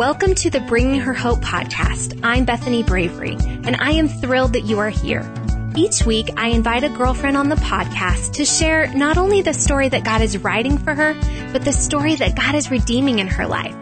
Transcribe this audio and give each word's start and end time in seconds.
Welcome 0.00 0.34
to 0.36 0.48
the 0.48 0.60
Bringing 0.60 0.98
Her 0.98 1.12
Hope 1.12 1.40
podcast. 1.40 2.20
I'm 2.22 2.46
Bethany 2.46 2.82
Bravery, 2.82 3.36
and 3.38 3.76
I 3.76 3.90
am 3.90 4.08
thrilled 4.08 4.54
that 4.54 4.64
you 4.64 4.78
are 4.78 4.88
here. 4.88 5.30
Each 5.76 6.06
week, 6.06 6.30
I 6.38 6.46
invite 6.46 6.84
a 6.84 6.88
girlfriend 6.88 7.36
on 7.36 7.50
the 7.50 7.56
podcast 7.56 8.32
to 8.36 8.46
share 8.46 8.86
not 8.94 9.18
only 9.18 9.42
the 9.42 9.52
story 9.52 9.90
that 9.90 10.02
God 10.02 10.22
is 10.22 10.38
writing 10.38 10.78
for 10.78 10.94
her, 10.94 11.12
but 11.52 11.66
the 11.66 11.72
story 11.74 12.14
that 12.14 12.34
God 12.34 12.54
is 12.54 12.70
redeeming 12.70 13.18
in 13.18 13.26
her 13.26 13.46
life. 13.46 13.76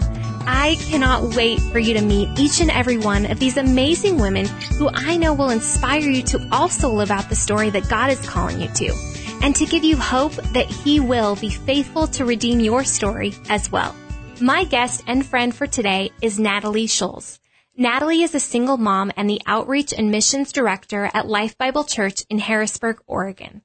I 0.45 0.77
cannot 0.81 1.37
wait 1.37 1.61
for 1.61 1.79
you 1.79 1.95
to 1.95 2.03
meet 2.03 2.37
each 2.37 2.61
and 2.61 2.73
every 2.73 2.99
one 2.99 3.25
of 3.27 3.39
these 3.39 3.57
amazing 3.57 4.19
women 4.19 4.47
who 4.77 4.91
I 4.93 5.19
know 5.19 5.35
will 5.35 5.51
inspire 5.51 6.01
you 6.01 6.25
to 6.25 6.49
also 6.51 6.89
live 6.89 7.13
out 7.13 7.29
the 7.29 7.37
story 7.37 7.71
that 7.71 7.89
God 7.89 8.11
is 8.11 8.29
calling 8.29 8.61
you 8.61 8.67
to, 8.67 8.93
and 9.41 9.55
to 9.55 9.67
give 9.67 9.85
you 9.85 9.97
hope 9.97 10.33
that 10.33 10.67
He 10.67 10.99
will 10.99 11.37
be 11.37 11.51
faithful 11.51 12.09
to 12.09 12.25
redeem 12.25 12.59
your 12.59 12.83
story 12.83 13.35
as 13.49 13.71
well. 13.71 13.95
My 14.41 14.63
guest 14.63 15.03
and 15.09 15.27
friend 15.27 15.53
for 15.53 15.67
today 15.67 16.13
is 16.23 16.39
Natalie 16.39 16.87
Schulz. 16.87 17.41
Natalie 17.77 18.23
is 18.23 18.37
a 18.37 18.41
single 18.41 18.77
mom 18.77 19.11
and 19.17 19.29
the 19.29 19.43
outreach 19.47 19.93
and 19.93 20.13
missions 20.13 20.53
director 20.53 21.11
at 21.13 21.27
Life 21.27 21.59
Bible 21.59 21.83
Church 21.83 22.23
in 22.31 22.39
Harrisburg, 22.39 23.01
Oregon. 23.09 23.63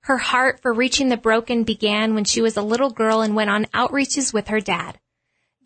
Her 0.00 0.16
heart 0.16 0.62
for 0.62 0.72
reaching 0.72 1.10
the 1.10 1.18
broken 1.18 1.64
began 1.64 2.14
when 2.14 2.24
she 2.24 2.40
was 2.40 2.56
a 2.56 2.62
little 2.62 2.88
girl 2.88 3.20
and 3.20 3.36
went 3.36 3.50
on 3.50 3.66
outreaches 3.74 4.32
with 4.32 4.48
her 4.48 4.60
dad. 4.60 4.98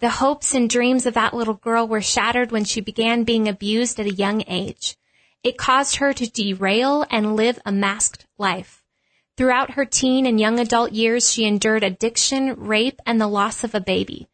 The 0.00 0.10
hopes 0.10 0.52
and 0.52 0.68
dreams 0.68 1.06
of 1.06 1.14
that 1.14 1.32
little 1.32 1.54
girl 1.54 1.86
were 1.86 2.02
shattered 2.02 2.50
when 2.50 2.64
she 2.64 2.80
began 2.80 3.22
being 3.22 3.46
abused 3.46 4.00
at 4.00 4.06
a 4.06 4.14
young 4.14 4.42
age. 4.48 4.96
It 5.44 5.58
caused 5.58 5.96
her 5.96 6.12
to 6.12 6.26
derail 6.28 7.06
and 7.08 7.36
live 7.36 7.60
a 7.64 7.70
masked 7.70 8.26
life. 8.36 8.82
Throughout 9.36 9.72
her 9.72 9.84
teen 9.84 10.26
and 10.26 10.40
young 10.40 10.58
adult 10.58 10.90
years, 10.90 11.30
she 11.30 11.44
endured 11.44 11.84
addiction, 11.84 12.54
rape, 12.56 13.00
and 13.06 13.20
the 13.20 13.28
loss 13.28 13.62
of 13.62 13.76
a 13.76 13.80
baby. 13.80 14.26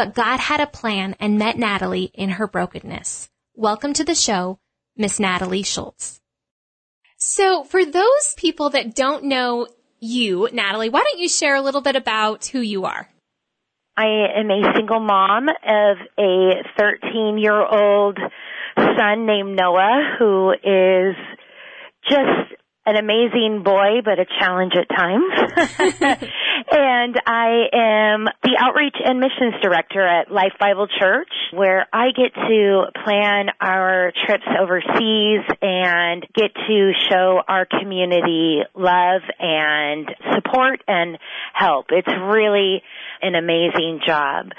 But 0.00 0.14
God 0.14 0.40
had 0.40 0.62
a 0.62 0.66
plan 0.66 1.14
and 1.20 1.38
met 1.38 1.58
Natalie 1.58 2.10
in 2.14 2.30
her 2.30 2.46
brokenness. 2.46 3.28
Welcome 3.54 3.92
to 3.92 4.02
the 4.02 4.14
show, 4.14 4.58
Miss 4.96 5.20
Natalie 5.20 5.62
Schultz. 5.62 6.22
So 7.18 7.64
for 7.64 7.84
those 7.84 8.34
people 8.38 8.70
that 8.70 8.94
don't 8.94 9.24
know 9.24 9.66
you, 9.98 10.48
Natalie, 10.54 10.88
why 10.88 11.02
don't 11.02 11.20
you 11.20 11.28
share 11.28 11.54
a 11.54 11.60
little 11.60 11.82
bit 11.82 11.96
about 11.96 12.46
who 12.46 12.60
you 12.60 12.86
are? 12.86 13.10
I 13.94 14.06
am 14.38 14.50
a 14.50 14.72
single 14.74 15.00
mom 15.00 15.50
of 15.50 15.96
a 16.18 16.64
13 16.78 17.36
year 17.36 17.62
old 17.62 18.18
son 18.78 19.26
named 19.26 19.54
Noah 19.54 20.16
who 20.18 20.52
is 20.52 21.14
just 22.08 22.54
an 22.86 22.96
amazing 22.96 23.62
boy, 23.62 24.00
but 24.04 24.18
a 24.18 24.26
challenge 24.38 24.72
at 24.74 24.88
times. 24.88 25.32
and 26.72 27.20
I 27.26 27.68
am 27.72 28.26
the 28.42 28.56
outreach 28.58 28.96
and 29.04 29.20
missions 29.20 29.54
director 29.62 30.06
at 30.06 30.32
Life 30.32 30.54
Bible 30.58 30.88
Church, 30.98 31.28
where 31.52 31.86
I 31.92 32.06
get 32.16 32.34
to 32.34 32.84
plan 33.04 33.50
our 33.60 34.12
trips 34.26 34.46
overseas 34.58 35.44
and 35.60 36.26
get 36.34 36.54
to 36.54 36.92
show 37.10 37.40
our 37.46 37.66
community 37.66 38.60
love 38.74 39.22
and 39.38 40.08
support 40.34 40.82
and 40.88 41.18
help. 41.52 41.86
It's 41.90 42.08
really 42.08 42.82
an 43.20 43.34
amazing 43.34 44.00
job. 44.06 44.52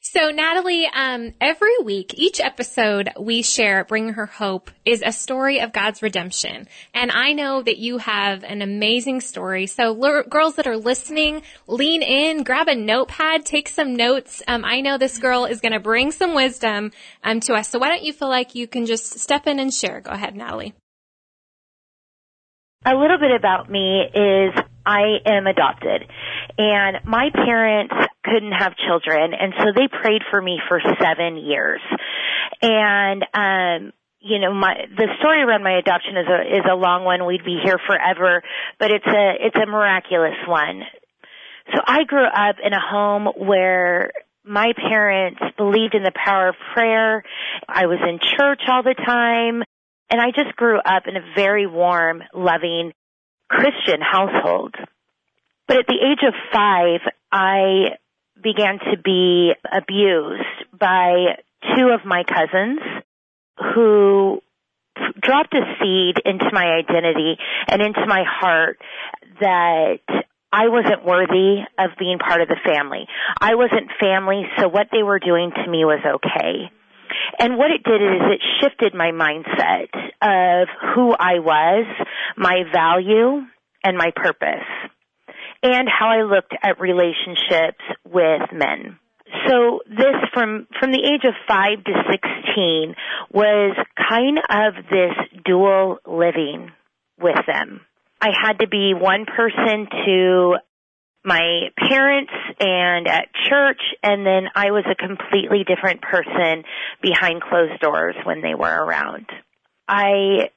So 0.00 0.30
Natalie, 0.30 0.86
um, 0.94 1.34
every 1.40 1.76
week, 1.82 2.14
each 2.16 2.40
episode 2.40 3.10
we 3.18 3.42
share 3.42 3.84
Bring 3.84 4.10
Her 4.10 4.26
Hope 4.26 4.70
is 4.84 5.02
a 5.04 5.10
story 5.10 5.60
of 5.60 5.72
God's 5.72 6.02
redemption. 6.02 6.68
And 6.94 7.10
I 7.10 7.32
know 7.32 7.62
that 7.62 7.78
you 7.78 7.98
have 7.98 8.44
an 8.44 8.62
amazing 8.62 9.20
story. 9.20 9.66
So 9.66 10.00
l- 10.00 10.22
girls 10.22 10.54
that 10.54 10.68
are 10.68 10.76
listening, 10.76 11.42
lean 11.66 12.02
in, 12.02 12.44
grab 12.44 12.68
a 12.68 12.76
notepad, 12.76 13.44
take 13.44 13.68
some 13.68 13.96
notes. 13.96 14.40
Um, 14.46 14.64
I 14.64 14.80
know 14.80 14.98
this 14.98 15.18
girl 15.18 15.46
is 15.46 15.60
going 15.60 15.72
to 15.72 15.80
bring 15.80 16.12
some 16.12 16.34
wisdom 16.34 16.92
um, 17.24 17.40
to 17.40 17.54
us. 17.54 17.68
So 17.68 17.80
why 17.80 17.88
don't 17.88 18.04
you 18.04 18.12
feel 18.12 18.28
like 18.28 18.54
you 18.54 18.68
can 18.68 18.86
just 18.86 19.18
step 19.18 19.48
in 19.48 19.58
and 19.58 19.74
share? 19.74 20.00
Go 20.00 20.12
ahead, 20.12 20.36
Natalie. 20.36 20.74
A 22.86 22.94
little 22.94 23.18
bit 23.18 23.32
about 23.32 23.68
me 23.68 24.02
is 24.14 24.54
I 24.84 25.18
am 25.26 25.46
adopted 25.46 26.04
and 26.56 26.98
my 27.04 27.30
parents 27.34 27.94
couldn't 28.24 28.52
have 28.52 28.74
children 28.76 29.32
and 29.34 29.52
so 29.58 29.66
they 29.74 29.88
prayed 29.88 30.22
for 30.30 30.40
me 30.40 30.60
for 30.68 30.80
seven 31.00 31.36
years. 31.36 31.80
And, 32.62 33.24
um, 33.34 33.92
you 34.20 34.38
know, 34.40 34.52
my, 34.52 34.74
the 34.96 35.08
story 35.20 35.42
around 35.42 35.62
my 35.62 35.78
adoption 35.78 36.16
is 36.16 36.26
a, 36.26 36.56
is 36.58 36.64
a 36.70 36.74
long 36.74 37.04
one. 37.04 37.24
We'd 37.26 37.44
be 37.44 37.60
here 37.62 37.78
forever, 37.86 38.42
but 38.78 38.90
it's 38.90 39.06
a, 39.06 39.34
it's 39.40 39.56
a 39.56 39.66
miraculous 39.66 40.36
one. 40.46 40.82
So 41.74 41.80
I 41.86 42.04
grew 42.04 42.26
up 42.26 42.56
in 42.64 42.72
a 42.72 42.80
home 42.80 43.28
where 43.36 44.10
my 44.44 44.72
parents 44.76 45.40
believed 45.56 45.94
in 45.94 46.02
the 46.02 46.12
power 46.12 46.48
of 46.48 46.56
prayer. 46.72 47.22
I 47.68 47.86
was 47.86 47.98
in 48.02 48.18
church 48.38 48.62
all 48.68 48.82
the 48.82 48.94
time. 48.94 49.62
And 50.10 50.22
I 50.22 50.30
just 50.30 50.56
grew 50.56 50.78
up 50.78 51.02
in 51.06 51.16
a 51.16 51.34
very 51.36 51.66
warm, 51.66 52.22
loving 52.32 52.92
Christian 53.48 54.00
household. 54.00 54.74
But 55.66 55.78
at 55.78 55.86
the 55.86 55.98
age 56.00 56.26
of 56.26 56.34
five, 56.52 57.00
I 57.30 57.96
began 58.42 58.78
to 58.90 58.96
be 59.02 59.52
abused 59.70 60.78
by 60.78 61.36
two 61.76 61.88
of 61.88 62.04
my 62.04 62.24
cousins 62.24 62.80
who 63.74 64.40
dropped 65.20 65.54
a 65.54 65.62
seed 65.80 66.16
into 66.24 66.46
my 66.52 66.64
identity 66.64 67.36
and 67.68 67.82
into 67.82 68.06
my 68.06 68.24
heart 68.26 68.78
that 69.40 69.98
I 70.52 70.68
wasn't 70.68 71.04
worthy 71.04 71.60
of 71.78 71.90
being 71.98 72.18
part 72.18 72.40
of 72.40 72.48
the 72.48 72.56
family. 72.64 73.06
I 73.40 73.54
wasn't 73.54 73.90
family, 74.00 74.44
so 74.58 74.68
what 74.68 74.88
they 74.92 75.02
were 75.02 75.18
doing 75.18 75.50
to 75.50 75.70
me 75.70 75.84
was 75.84 76.00
okay. 76.04 76.70
And 77.38 77.56
what 77.56 77.70
it 77.70 77.82
did 77.82 78.02
is 78.02 78.20
it 78.32 78.40
shifted 78.60 78.94
my 78.94 79.10
mindset 79.12 79.88
of 80.22 80.68
who 80.94 81.12
I 81.12 81.38
was, 81.38 81.86
my 82.36 82.64
value, 82.72 83.42
and 83.84 83.96
my 83.96 84.10
purpose, 84.14 84.66
and 85.62 85.88
how 85.88 86.08
I 86.08 86.22
looked 86.22 86.54
at 86.62 86.80
relationships 86.80 87.84
with 88.04 88.42
men. 88.52 88.98
So 89.46 89.80
this 89.88 90.16
from, 90.32 90.66
from 90.80 90.90
the 90.90 91.02
age 91.04 91.24
of 91.24 91.34
5 91.46 91.84
to 91.84 91.92
16 92.10 92.94
was 93.32 93.76
kind 94.08 94.38
of 94.38 94.84
this 94.90 95.42
dual 95.44 95.98
living 96.06 96.72
with 97.20 97.36
them. 97.46 97.82
I 98.20 98.30
had 98.32 98.58
to 98.60 98.68
be 98.68 98.94
one 98.94 99.26
person 99.26 99.86
to 100.06 100.56
my 101.24 101.70
parents 101.76 102.32
and 102.60 103.06
at 103.08 103.28
church 103.48 103.80
and 104.02 104.24
then 104.24 104.48
I 104.54 104.70
was 104.70 104.84
a 104.90 104.94
completely 104.94 105.64
different 105.64 106.00
person 106.00 106.64
behind 107.02 107.42
closed 107.42 107.80
doors 107.80 108.14
when 108.24 108.40
they 108.40 108.54
were 108.54 108.84
around. 108.84 109.26
I 109.86 110.50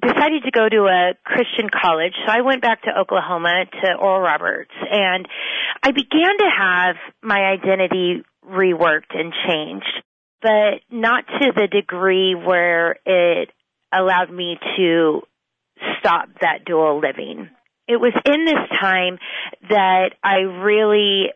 decided 0.00 0.44
to 0.44 0.50
go 0.50 0.68
to 0.68 0.84
a 0.84 1.14
Christian 1.24 1.70
college, 1.70 2.12
so 2.26 2.32
I 2.32 2.42
went 2.42 2.60
back 2.60 2.82
to 2.82 2.90
Oklahoma 2.98 3.64
to 3.82 3.94
Oral 3.94 4.20
Roberts 4.20 4.74
and 4.90 5.26
I 5.82 5.92
began 5.92 6.38
to 6.38 6.50
have 6.58 6.96
my 7.22 7.40
identity 7.40 8.22
reworked 8.46 9.14
and 9.14 9.32
changed, 9.48 10.02
but 10.42 10.80
not 10.90 11.24
to 11.26 11.52
the 11.54 11.68
degree 11.68 12.34
where 12.34 12.98
it 13.06 13.50
allowed 13.92 14.30
me 14.30 14.58
to 14.76 15.22
stop 15.98 16.28
that 16.40 16.64
dual 16.66 17.00
living 17.00 17.48
it 17.88 18.00
was 18.00 18.12
in 18.24 18.44
this 18.44 18.78
time 18.80 19.18
that 19.68 20.10
I 20.22 20.38
really 20.38 21.30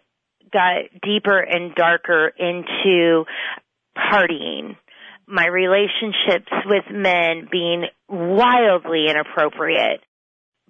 got 0.53 0.83
deeper 1.03 1.39
and 1.39 1.75
darker 1.75 2.33
into 2.37 3.25
partying. 3.97 4.77
My 5.27 5.47
relationships 5.47 6.51
with 6.67 6.85
men 6.91 7.49
being 7.51 7.85
wildly 8.09 9.07
inappropriate. 9.09 10.01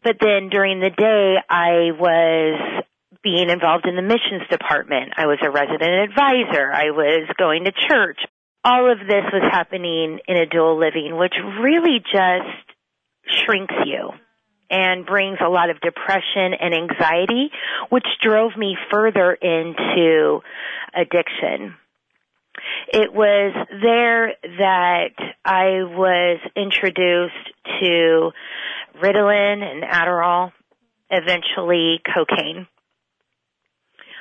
But 0.02 0.16
then 0.20 0.50
during 0.50 0.80
the 0.80 0.90
day, 0.90 1.36
I 1.48 1.92
was 1.98 2.84
being 3.22 3.48
involved 3.50 3.86
in 3.86 3.96
the 3.96 4.02
missions 4.02 4.48
department. 4.50 5.12
I 5.16 5.26
was 5.26 5.38
a 5.42 5.50
resident 5.50 6.10
advisor. 6.10 6.72
I 6.72 6.90
was 6.90 7.28
going 7.38 7.64
to 7.64 7.72
church. 7.72 8.19
All 8.64 8.90
of 8.90 8.99
this 8.99 9.25
was 9.32 9.43
happening 9.50 10.20
in 10.28 10.37
a 10.37 10.46
dual 10.46 10.78
living, 10.78 11.16
which 11.16 11.34
really 11.62 12.00
just 12.00 12.76
shrinks 13.44 13.75
you 13.87 14.10
and 14.70 15.05
brings 15.05 15.38
a 15.44 15.49
lot 15.49 15.69
of 15.70 15.81
depression 15.81 16.55
and 16.61 16.75
anxiety, 16.75 17.50
which 17.88 18.06
drove 18.22 18.56
me 18.56 18.76
further 18.90 19.32
into 19.32 20.40
addiction. 20.94 21.75
It 22.93 23.12
was 23.12 23.55
there 23.82 24.34
that 24.58 25.14
I 25.44 25.82
was 25.84 26.40
introduced 26.56 27.81
to 27.81 28.31
Ritalin 29.02 29.62
and 29.62 29.82
Adderall, 29.82 30.52
eventually 31.11 32.00
cocaine. 32.14 32.67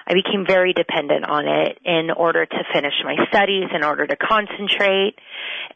I 0.07 0.13
became 0.13 0.45
very 0.47 0.73
dependent 0.73 1.25
on 1.25 1.47
it 1.47 1.77
in 1.85 2.09
order 2.09 2.45
to 2.45 2.57
finish 2.73 2.93
my 3.03 3.15
studies, 3.27 3.65
in 3.73 3.83
order 3.83 4.07
to 4.07 4.15
concentrate. 4.15 5.13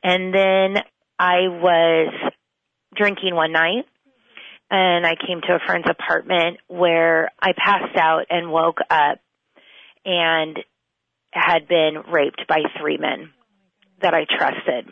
And 0.03 0.33
then 0.33 0.77
I 1.19 1.47
was 1.47 2.13
drinking 2.95 3.35
one 3.35 3.51
night 3.51 3.85
and 4.73 5.05
I 5.05 5.13
came 5.15 5.39
to 5.41 5.53
a 5.53 5.59
friend's 5.67 5.87
apartment 5.87 6.57
where 6.67 7.31
I 7.39 7.53
passed 7.53 7.95
out 7.95 8.25
and 8.31 8.51
woke 8.51 8.79
up 8.89 9.19
and 10.03 10.57
had 11.31 11.67
been 11.67 12.01
raped 12.11 12.41
by 12.49 12.57
three 12.79 12.97
men 12.97 13.29
that 14.01 14.15
I 14.15 14.25
trusted. 14.25 14.89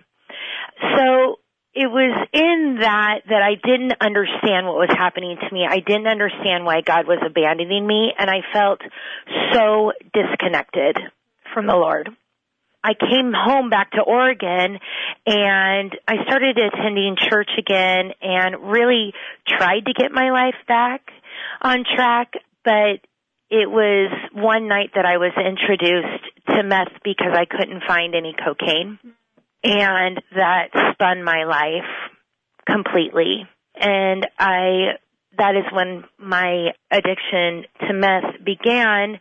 So 0.95 1.39
it 1.73 1.89
was 1.89 2.27
in 2.31 2.77
that 2.81 3.21
that 3.27 3.41
I 3.41 3.55
didn't 3.55 3.93
understand 3.99 4.67
what 4.67 4.75
was 4.75 4.93
happening 4.95 5.37
to 5.37 5.53
me. 5.53 5.65
I 5.67 5.79
didn't 5.79 6.07
understand 6.07 6.63
why 6.63 6.81
God 6.81 7.07
was 7.07 7.19
abandoning 7.25 7.87
me 7.87 8.13
and 8.15 8.29
I 8.29 8.41
felt 8.53 8.81
so 9.51 9.93
disconnected 10.13 10.97
from 11.55 11.65
the 11.65 11.75
Lord. 11.75 12.09
I 12.83 12.93
came 12.93 13.31
home 13.35 13.69
back 13.69 13.91
to 13.91 14.01
Oregon 14.01 14.79
and 15.25 15.97
I 16.07 16.23
started 16.23 16.57
attending 16.57 17.15
church 17.29 17.49
again 17.57 18.11
and 18.21 18.71
really 18.71 19.13
tried 19.47 19.85
to 19.85 19.93
get 19.93 20.11
my 20.11 20.31
life 20.31 20.55
back 20.67 21.01
on 21.61 21.83
track, 21.95 22.33
but 22.63 22.99
it 23.49 23.69
was 23.69 24.11
one 24.33 24.67
night 24.67 24.91
that 24.95 25.05
I 25.05 25.17
was 25.17 25.33
introduced 25.37 26.23
to 26.47 26.63
meth 26.63 27.03
because 27.03 27.33
I 27.33 27.45
couldn't 27.45 27.83
find 27.87 28.15
any 28.15 28.33
cocaine 28.33 28.97
and 29.63 30.21
that 30.35 30.69
spun 30.93 31.23
my 31.23 31.43
life 31.43 31.89
completely. 32.65 33.47
And 33.75 34.27
I, 34.39 34.97
that 35.37 35.55
is 35.55 35.65
when 35.71 36.03
my 36.17 36.71
addiction 36.89 37.65
to 37.87 37.93
meth 37.93 38.43
began 38.43 39.19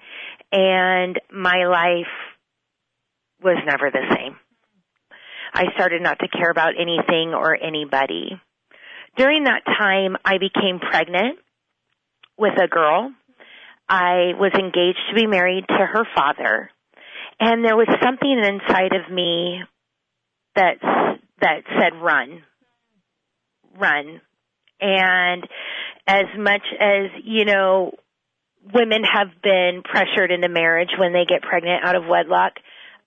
and 0.53 1.21
my 1.31 1.67
life 1.67 2.07
was 3.43 3.57
never 3.67 3.91
the 3.91 4.15
same. 4.15 4.37
I 5.53 5.73
started 5.75 6.03
not 6.03 6.19
to 6.21 6.29
care 6.29 6.51
about 6.51 6.75
anything 6.79 7.35
or 7.35 7.57
anybody. 7.57 8.41
During 9.17 9.45
that 9.45 9.65
time, 9.65 10.17
I 10.25 10.39
became 10.39 10.79
pregnant 10.79 11.39
with 12.39 12.55
a 12.63 12.69
girl. 12.69 13.13
I 13.89 14.33
was 14.39 14.53
engaged 14.55 15.01
to 15.09 15.15
be 15.15 15.27
married 15.27 15.65
to 15.69 15.87
her 15.87 16.07
father. 16.15 16.71
And 17.41 17.65
there 17.65 17.77
was 17.77 17.89
something 18.03 18.39
inside 18.39 18.95
of 18.95 19.13
me 19.13 19.63
that 20.55 20.77
that 21.41 21.63
said 21.79 21.95
run 22.03 22.43
run 23.79 24.21
and 24.81 25.47
as 26.07 26.27
much 26.37 26.63
as 26.81 27.11
you 27.25 27.45
know 27.45 27.93
women 28.75 29.03
have 29.05 29.29
been 29.43 29.83
pressured 29.85 30.31
into 30.31 30.49
marriage 30.49 30.91
when 30.99 31.13
they 31.13 31.25
get 31.25 31.41
pregnant 31.43 31.85
out 31.85 31.97
of 31.97 32.03
wedlock 32.07 32.55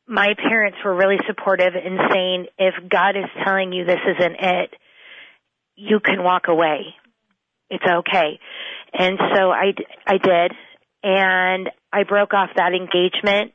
my 0.08 0.34
parents 0.38 0.78
were 0.84 0.96
really 0.96 1.18
supportive 1.28 1.74
in 1.76 1.98
saying 2.12 2.48
if 2.58 2.74
god 2.90 3.16
is 3.16 3.30
telling 3.46 3.72
you 3.74 3.86
this 3.86 4.00
isn't 4.18 4.36
it 4.40 4.74
you 5.76 6.00
can 6.00 6.24
walk 6.24 6.44
away. 6.48 6.96
It's 7.70 7.84
okay. 7.84 8.40
And 8.94 9.18
so 9.36 9.52
i 9.52 9.74
i 10.06 10.18
did. 10.18 10.52
And 11.04 11.70
i 11.92 12.04
broke 12.04 12.34
off 12.34 12.50
that 12.56 12.74
engagement 12.74 13.54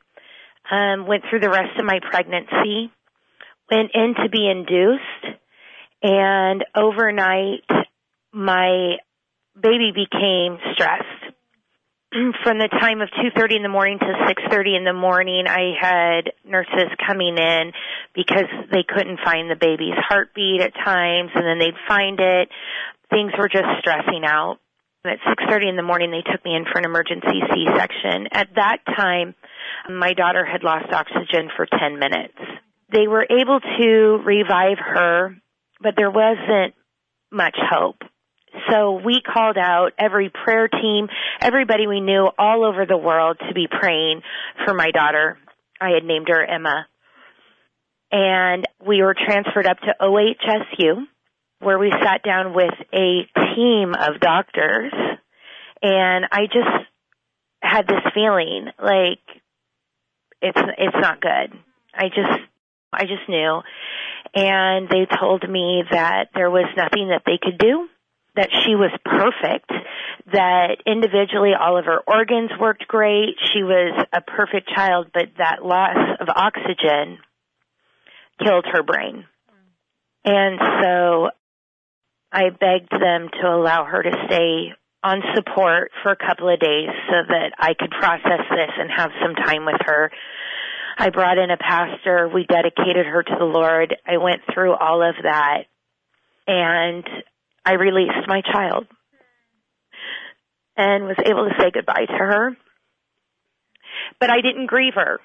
um 0.69 1.07
went 1.07 1.23
through 1.29 1.39
the 1.39 1.49
rest 1.49 1.79
of 1.79 1.85
my 1.85 1.99
pregnancy 2.11 2.91
went 3.71 3.91
in 3.93 4.15
to 4.15 4.29
be 4.29 4.49
induced 4.49 5.39
and 6.01 6.65
overnight 6.75 7.69
my 8.33 8.95
baby 9.55 9.91
became 9.93 10.57
stressed. 10.73 11.05
From 12.43 12.57
the 12.57 12.67
time 12.67 13.01
of 13.01 13.09
2:30 13.09 13.57
in 13.57 13.63
the 13.63 13.69
morning 13.69 13.99
to 13.99 14.05
6:30 14.05 14.77
in 14.77 14.83
the 14.83 14.93
morning, 14.93 15.45
I 15.47 15.73
had 15.79 16.33
nurses 16.43 16.89
coming 17.05 17.37
in 17.37 17.71
because 18.15 18.49
they 18.71 18.83
couldn't 18.83 19.19
find 19.23 19.49
the 19.49 19.55
baby's 19.55 19.97
heartbeat 19.97 20.61
at 20.61 20.73
times 20.73 21.31
and 21.35 21.45
then 21.45 21.59
they'd 21.59 21.87
find 21.87 22.19
it. 22.19 22.49
Things 23.09 23.31
were 23.37 23.49
just 23.49 23.67
stressing 23.79 24.25
out. 24.25 24.57
At 25.05 25.19
6:30 25.21 25.69
in 25.69 25.75
the 25.75 25.83
morning 25.83 26.11
they 26.11 26.23
took 26.29 26.43
me 26.43 26.55
in 26.55 26.65
for 26.65 26.79
an 26.79 26.85
emergency 26.85 27.41
C-section. 27.53 28.27
At 28.31 28.55
that 28.55 28.79
time, 28.85 29.35
my 29.89 30.13
daughter 30.13 30.45
had 30.45 30.63
lost 30.63 30.91
oxygen 30.91 31.49
for 31.55 31.65
10 31.65 31.99
minutes 31.99 32.37
they 32.91 33.07
were 33.07 33.25
able 33.29 33.59
to 33.59 34.21
revive 34.25 34.77
her, 34.79 35.35
but 35.81 35.93
there 35.95 36.11
wasn't 36.11 36.73
much 37.31 37.57
hope. 37.57 38.01
So 38.69 38.99
we 39.03 39.21
called 39.21 39.57
out 39.57 39.91
every 39.97 40.29
prayer 40.29 40.67
team, 40.67 41.07
everybody 41.41 41.87
we 41.87 42.01
knew 42.01 42.27
all 42.37 42.65
over 42.65 42.85
the 42.85 42.97
world 42.97 43.37
to 43.47 43.53
be 43.53 43.67
praying 43.67 44.21
for 44.65 44.73
my 44.73 44.91
daughter. 44.91 45.37
I 45.79 45.91
had 45.91 46.03
named 46.03 46.27
her 46.29 46.43
Emma. 46.43 46.87
And 48.11 48.67
we 48.85 49.01
were 49.03 49.13
transferred 49.13 49.67
up 49.67 49.77
to 49.79 49.95
OHSU 50.01 51.05
where 51.59 51.77
we 51.77 51.91
sat 52.03 52.23
down 52.23 52.53
with 52.53 52.73
a 52.93 53.27
team 53.55 53.93
of 53.93 54.19
doctors 54.19 54.93
and 55.81 56.25
I 56.31 56.45
just 56.45 56.87
had 57.61 57.87
this 57.87 58.01
feeling 58.13 58.67
like 58.81 59.19
it's 60.41 60.59
it's 60.77 60.97
not 60.99 61.21
good. 61.21 61.57
I 61.93 62.07
just 62.07 62.41
I 62.91 63.03
just 63.03 63.27
knew. 63.27 63.61
And 64.35 64.89
they 64.89 65.07
told 65.19 65.47
me 65.49 65.83
that 65.91 66.29
there 66.35 66.49
was 66.49 66.65
nothing 66.77 67.09
that 67.09 67.23
they 67.25 67.39
could 67.41 67.57
do, 67.57 67.87
that 68.35 68.49
she 68.63 68.75
was 68.75 68.91
perfect, 69.03 69.71
that 70.31 70.77
individually 70.85 71.51
all 71.59 71.77
of 71.77 71.85
her 71.85 71.99
organs 72.07 72.51
worked 72.59 72.87
great, 72.87 73.35
she 73.53 73.63
was 73.63 74.05
a 74.13 74.21
perfect 74.21 74.69
child, 74.73 75.07
but 75.13 75.25
that 75.37 75.63
loss 75.63 75.97
of 76.19 76.29
oxygen 76.29 77.17
killed 78.43 78.65
her 78.71 78.83
brain. 78.83 79.25
And 80.23 80.59
so 80.83 81.29
I 82.31 82.49
begged 82.49 82.91
them 82.91 83.29
to 83.41 83.47
allow 83.47 83.85
her 83.85 84.03
to 84.03 84.11
stay 84.27 84.73
on 85.01 85.21
support 85.33 85.91
for 86.03 86.11
a 86.11 86.15
couple 86.15 86.53
of 86.53 86.59
days 86.59 86.89
so 87.09 87.15
that 87.27 87.53
I 87.57 87.73
could 87.73 87.91
process 87.91 88.45
this 88.49 88.71
and 88.77 88.89
have 88.95 89.11
some 89.21 89.33
time 89.33 89.65
with 89.65 89.79
her 89.85 90.11
I 91.01 91.11
brought 91.11 91.37
in 91.37 91.49
a 91.49 91.55
pastor. 91.55 92.27
We 92.27 92.43
dedicated 92.43 93.05
her 93.05 93.23
to 93.23 93.35
the 93.39 93.45
Lord. 93.45 93.95
I 94.05 94.17
went 94.17 94.41
through 94.53 94.73
all 94.73 95.01
of 95.01 95.15
that 95.23 95.63
and 96.45 97.05
I 97.65 97.73
released 97.73 98.27
my 98.27 98.41
child 98.41 98.87
and 100.77 101.05
was 101.05 101.17
able 101.19 101.47
to 101.47 101.55
say 101.59 101.71
goodbye 101.73 102.05
to 102.07 102.13
her. 102.13 102.57
But 104.19 104.29
I 104.29 104.41
didn't 104.41 104.67
grieve 104.67 104.93
her. 104.95 105.19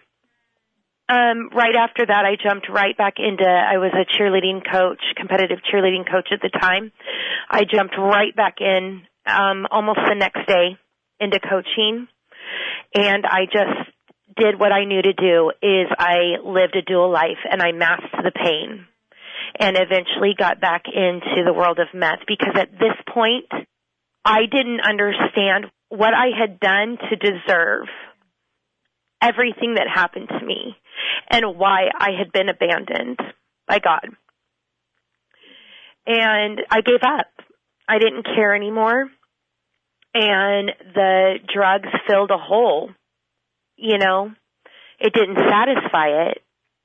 Um, 1.08 1.50
right 1.54 1.76
after 1.76 2.06
that, 2.06 2.24
I 2.24 2.36
jumped 2.42 2.68
right 2.68 2.96
back 2.96 3.14
into, 3.18 3.44
I 3.44 3.76
was 3.78 3.92
a 3.92 4.04
cheerleading 4.16 4.62
coach, 4.64 5.00
competitive 5.16 5.58
cheerleading 5.70 6.10
coach 6.10 6.28
at 6.32 6.40
the 6.40 6.48
time. 6.48 6.92
I 7.48 7.64
jumped 7.64 7.94
right 7.98 8.34
back 8.34 8.56
in, 8.60 9.02
um, 9.26 9.66
almost 9.70 10.00
the 10.08 10.14
next 10.14 10.46
day 10.48 10.78
into 11.20 11.38
coaching. 11.40 12.08
And 12.94 13.26
I 13.26 13.44
just 13.44 13.90
did 14.36 14.58
what 14.58 14.72
I 14.72 14.84
knew 14.84 15.02
to 15.02 15.12
do 15.12 15.52
is 15.62 15.86
I 15.98 16.40
lived 16.42 16.74
a 16.74 16.82
dual 16.82 17.12
life 17.12 17.38
and 17.50 17.62
I 17.62 17.72
masked 17.72 18.16
the 18.22 18.32
pain 18.32 18.86
and 19.58 19.76
eventually 19.76 20.34
got 20.36 20.60
back 20.60 20.84
into 20.86 21.44
the 21.44 21.52
world 21.52 21.78
of 21.78 21.88
meth 21.94 22.20
because 22.26 22.54
at 22.56 22.72
this 22.72 22.96
point 23.12 23.46
I 24.24 24.46
didn't 24.50 24.80
understand 24.80 25.66
what 25.88 26.14
I 26.14 26.28
had 26.38 26.58
done 26.58 26.98
to 27.10 27.16
deserve 27.16 27.86
everything 29.22 29.74
that 29.74 29.86
happened 29.92 30.28
to 30.28 30.44
me 30.44 30.76
and 31.30 31.56
why 31.58 31.88
I 31.98 32.10
had 32.18 32.32
been 32.32 32.48
abandoned 32.48 33.18
by 33.66 33.78
God. 33.78 34.08
And 36.06 36.60
I 36.70 36.80
gave 36.80 37.02
up. 37.02 37.26
I 37.88 37.98
didn't 37.98 38.24
care 38.24 38.54
anymore. 38.54 39.08
And 40.14 40.70
the 40.94 41.38
drugs 41.52 41.88
filled 42.06 42.30
a 42.30 42.38
hole 42.38 42.90
you 43.76 43.98
know, 43.98 44.32
it 44.98 45.12
didn't 45.12 45.36
satisfy 45.36 46.28
it, 46.28 46.38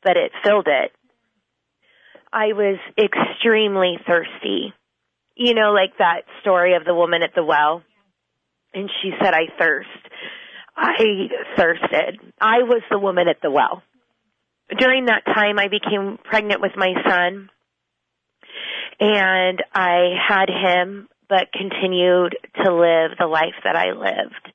but 0.04 0.18
it 0.18 0.32
filled 0.44 0.68
it. 0.68 0.92
I 2.32 2.54
was 2.54 2.78
extremely 2.98 3.98
thirsty. 4.08 4.74
You 5.36 5.54
know, 5.54 5.72
like 5.72 5.98
that 5.98 6.24
story 6.42 6.76
of 6.76 6.86
the 6.86 6.94
woman 6.94 7.24
at 7.24 7.34
the 7.36 7.44
well. 7.44 7.82
And 8.74 8.90
she 9.02 9.12
said, 9.22 9.34
I 9.34 9.48
thirst. 9.58 9.90
I 10.76 11.30
thirsted. 11.58 12.20
I 12.40 12.60
was 12.64 12.82
the 12.90 13.00
woman 13.00 13.28
at 13.28 13.42
the 13.42 13.52
well. 13.52 13.82
During 14.78 15.06
that 15.06 15.26
time, 15.26 15.58
I 15.58 15.68
became 15.68 16.20
pregnant 16.24 16.62
with 16.62 16.74
my 16.76 16.94
son. 17.08 17.50
And 19.00 19.64
I 19.74 20.16
had 20.28 20.50
him, 20.50 21.08
but 21.28 21.52
continued 21.52 22.38
to 22.64 22.74
live 22.74 23.18
the 23.18 23.28
life 23.28 23.56
that 23.64 23.76
I 23.76 23.92
lived. 23.92 24.54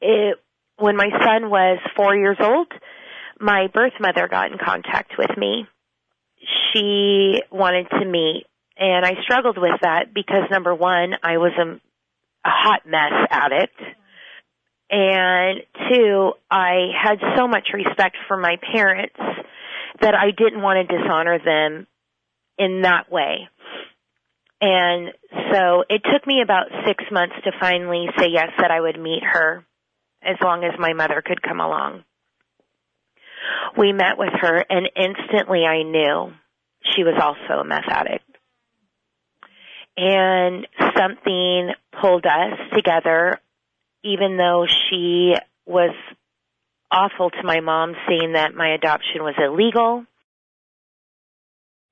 It 0.00 0.38
when 0.78 0.96
my 0.96 1.08
son 1.24 1.48
was 1.48 1.78
four 1.96 2.14
years 2.14 2.36
old, 2.40 2.68
my 3.40 3.68
birth 3.72 3.94
mother 3.98 4.28
got 4.28 4.52
in 4.52 4.58
contact 4.62 5.12
with 5.18 5.30
me. 5.36 5.66
She 6.72 7.42
wanted 7.50 7.88
to 7.90 8.04
meet, 8.04 8.44
and 8.76 9.04
I 9.04 9.22
struggled 9.22 9.58
with 9.58 9.80
that 9.82 10.14
because 10.14 10.50
number 10.50 10.74
one, 10.74 11.14
I 11.22 11.38
was 11.38 11.52
a, 11.58 11.72
a 11.72 12.50
hot 12.50 12.82
mess 12.86 13.12
addict. 13.30 13.80
And 14.88 15.62
two, 15.90 16.32
I 16.50 16.92
had 17.02 17.18
so 17.36 17.48
much 17.48 17.68
respect 17.74 18.16
for 18.28 18.36
my 18.36 18.56
parents 18.72 19.16
that 20.00 20.14
I 20.14 20.30
didn't 20.30 20.62
want 20.62 20.88
to 20.88 20.96
dishonor 20.96 21.38
them 21.44 21.86
in 22.58 22.82
that 22.82 23.10
way. 23.10 23.48
And 24.60 25.12
so 25.52 25.84
it 25.88 26.02
took 26.10 26.26
me 26.26 26.40
about 26.42 26.66
six 26.86 27.04
months 27.10 27.34
to 27.44 27.52
finally 27.60 28.06
say 28.18 28.28
yes 28.32 28.50
that 28.58 28.70
I 28.70 28.80
would 28.80 28.98
meet 28.98 29.22
her 29.22 29.64
as 30.22 30.36
long 30.42 30.64
as 30.64 30.78
my 30.78 30.92
mother 30.92 31.22
could 31.24 31.42
come 31.42 31.60
along. 31.60 32.04
We 33.76 33.92
met 33.92 34.18
with 34.18 34.32
her 34.40 34.64
and 34.68 34.88
instantly 34.96 35.64
I 35.64 35.82
knew 35.82 36.32
she 36.94 37.04
was 37.04 37.14
also 37.20 37.60
a 37.60 37.64
meth 37.64 37.88
addict. 37.88 38.24
And 39.96 40.66
something 40.96 41.70
pulled 42.00 42.26
us 42.26 42.58
together, 42.74 43.40
even 44.04 44.36
though 44.36 44.66
she 44.66 45.34
was 45.64 45.94
awful 46.90 47.30
to 47.30 47.42
my 47.42 47.60
mom 47.60 47.94
saying 48.08 48.32
that 48.34 48.54
my 48.54 48.74
adoption 48.74 49.22
was 49.22 49.34
illegal. 49.38 50.04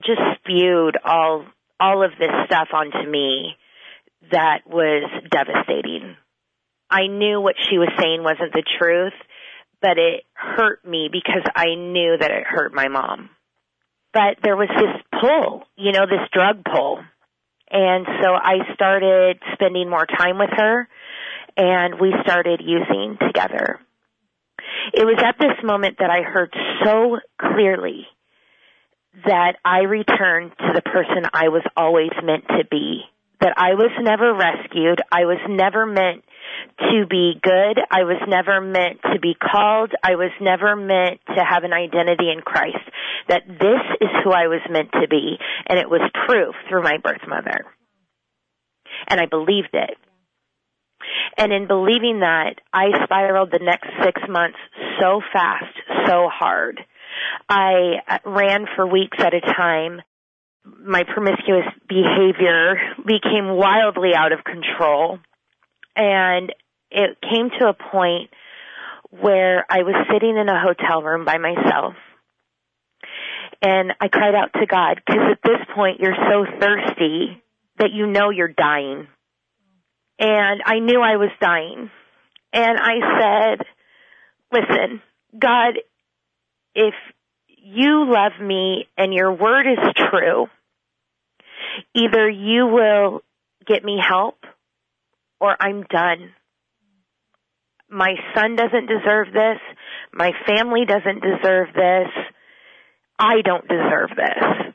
Just 0.05 0.21
spewed 0.39 0.99
all, 1.03 1.47
all 1.81 2.05
of 2.05 2.11
this 2.19 2.31
stuff 2.47 2.69
onto 2.73 3.11
me 3.11 3.57
that 4.31 4.61
was 4.67 5.11
devastating. 5.31 6.17
I 6.91 7.07
knew 7.07 7.41
what 7.41 7.57
she 7.69 7.79
was 7.79 7.89
saying 7.99 8.23
wasn't 8.23 8.53
the 8.53 8.63
truth, 8.79 9.15
but 9.85 9.99
it 9.99 10.25
hurt 10.33 10.83
me 10.83 11.11
because 11.13 11.43
I 11.55 11.75
knew 11.75 12.17
that 12.19 12.31
it 12.31 12.45
hurt 12.47 12.73
my 12.73 12.89
mom. 12.89 13.29
But 14.15 14.39
there 14.43 14.57
was 14.57 14.71
this 14.71 15.21
pull, 15.21 15.65
you 15.77 15.93
know, 15.93 16.07
this 16.07 16.27
drug 16.33 16.65
pull. 16.65 17.01
And 17.71 18.07
so 18.23 18.31
I 18.33 18.73
started 18.73 19.41
spending 19.53 19.91
more 19.91 20.07
time 20.07 20.39
with 20.39 20.49
her 20.57 20.89
and 21.59 22.01
we 22.01 22.15
started 22.23 22.63
using 22.65 23.19
together. 23.21 23.79
It 24.95 25.05
was 25.05 25.23
at 25.23 25.37
this 25.39 25.63
moment 25.63 25.99
that 25.99 26.09
I 26.09 26.23
heard 26.23 26.55
so 26.83 27.19
clearly 27.39 28.07
that 29.27 29.57
I 29.67 29.81
returned 29.81 30.53
to 30.61 30.73
the 30.75 30.83
person 30.83 31.29
I 31.35 31.49
was 31.49 31.63
always 31.77 32.11
meant 32.23 32.49
to 32.49 32.65
be. 32.71 33.03
That 33.41 33.53
I 33.59 33.75
was 33.75 33.91
never 34.01 34.33
rescued. 34.33 35.03
I 35.13 35.27
was 35.27 35.41
never 35.47 35.85
meant 35.85 36.25
to 36.79 37.07
be 37.09 37.35
good. 37.43 37.81
I 37.91 38.05
was 38.05 38.21
never 38.29 38.61
meant 38.61 39.01
to 39.13 39.21
be 39.21 39.35
called. 39.35 39.93
I 40.03 40.17
was 40.17 40.31
never 40.41 40.77
meant 40.77 41.21
to 41.27 41.45
have 41.45 41.65
an 41.65 41.73
identity 41.73 42.31
in 42.31 42.41
Christ. 42.41 42.85
That 43.29 43.43
this 43.47 43.83
is 44.01 44.09
who 44.23 44.33
I 44.33 44.49
was 44.49 44.61
meant 44.69 44.91
to 44.93 45.09
be. 45.09 45.37
And 45.67 45.79
it 45.79 45.89
was 45.89 46.01
proof 46.27 46.55
through 46.69 46.83
my 46.83 46.99
birth 47.03 47.27
mother. 47.27 47.65
And 49.09 49.21
I 49.21 49.27
believed 49.27 49.73
it. 49.73 49.97
And 51.37 51.53
in 51.53 51.67
believing 51.67 52.21
that, 52.21 52.61
I 52.73 52.87
spiraled 53.05 53.51
the 53.51 53.61
next 53.63 53.89
six 54.03 54.21
months 54.29 54.59
so 55.01 55.21
fast, 55.33 55.75
so 56.07 56.29
hard. 56.33 56.81
I 57.49 57.97
uh, 58.09 58.19
ran 58.25 58.67
for 58.75 58.87
weeks 58.87 59.19
at 59.21 59.35
a 59.35 59.41
time. 59.41 60.01
My 60.65 61.03
promiscuous 61.05 61.67
behavior 61.89 62.77
became 63.05 63.57
wildly 63.57 64.13
out 64.17 64.33
of 64.33 64.45
control. 64.45 65.19
And 65.97 66.53
it 66.91 67.19
came 67.21 67.51
to 67.61 67.69
a 67.69 67.75
point 67.75 68.31
where 69.11 69.65
I 69.69 69.83
was 69.83 69.95
sitting 70.13 70.37
in 70.37 70.49
a 70.49 70.61
hotel 70.61 71.03
room 71.03 71.25
by 71.25 71.39
myself. 71.39 71.95
And 73.63 73.93
I 74.01 74.09
cried 74.09 74.35
out 74.35 74.53
to 74.55 74.67
God 74.67 75.01
because 75.07 75.23
at 75.33 75.39
this 75.43 75.61
point 75.75 76.01
you're 76.01 76.15
so 76.15 76.45
thirsty 76.61 77.43
that 77.79 77.93
you 77.93 78.07
know 78.07 78.31
you're 78.31 78.49
dying. 78.49 79.07
And 80.19 80.63
I 80.65 80.79
knew 80.79 81.01
I 81.01 81.17
was 81.17 81.31
dying. 81.41 81.91
And 82.53 82.79
I 82.79 83.57
said, 83.57 83.67
listen, 84.53 85.03
God, 85.39 85.75
if 86.75 86.95
you 87.49 88.11
love 88.13 88.33
me 88.41 88.87
and 88.97 89.13
your 89.13 89.33
word 89.33 89.67
is 89.67 89.93
true, 90.11 90.47
either 91.95 92.29
you 92.29 92.67
will 92.67 93.23
get 93.67 93.85
me 93.85 93.99
help 94.01 94.37
or 95.45 95.55
I'm 95.61 95.83
done. 95.83 96.33
My 97.91 98.15
son 98.35 98.57
doesn't 98.57 98.87
deserve 98.87 99.27
this. 99.31 99.59
My 100.11 100.33
family 100.47 100.87
doesn't 100.87 101.23
deserve 101.23 101.69
this. 101.75 102.09
I 103.19 103.43
don't 103.45 103.69
deserve 103.69 104.11
this. 104.17 104.75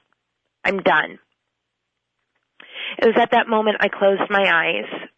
I'm 0.64 0.78
done. 0.78 1.18
It 3.00 3.06
was 3.08 3.16
at 3.20 3.32
that 3.32 3.48
moment 3.48 3.78
I 3.80 3.88
closed 3.88 4.30
my 4.30 4.46
eyes. 4.48 5.10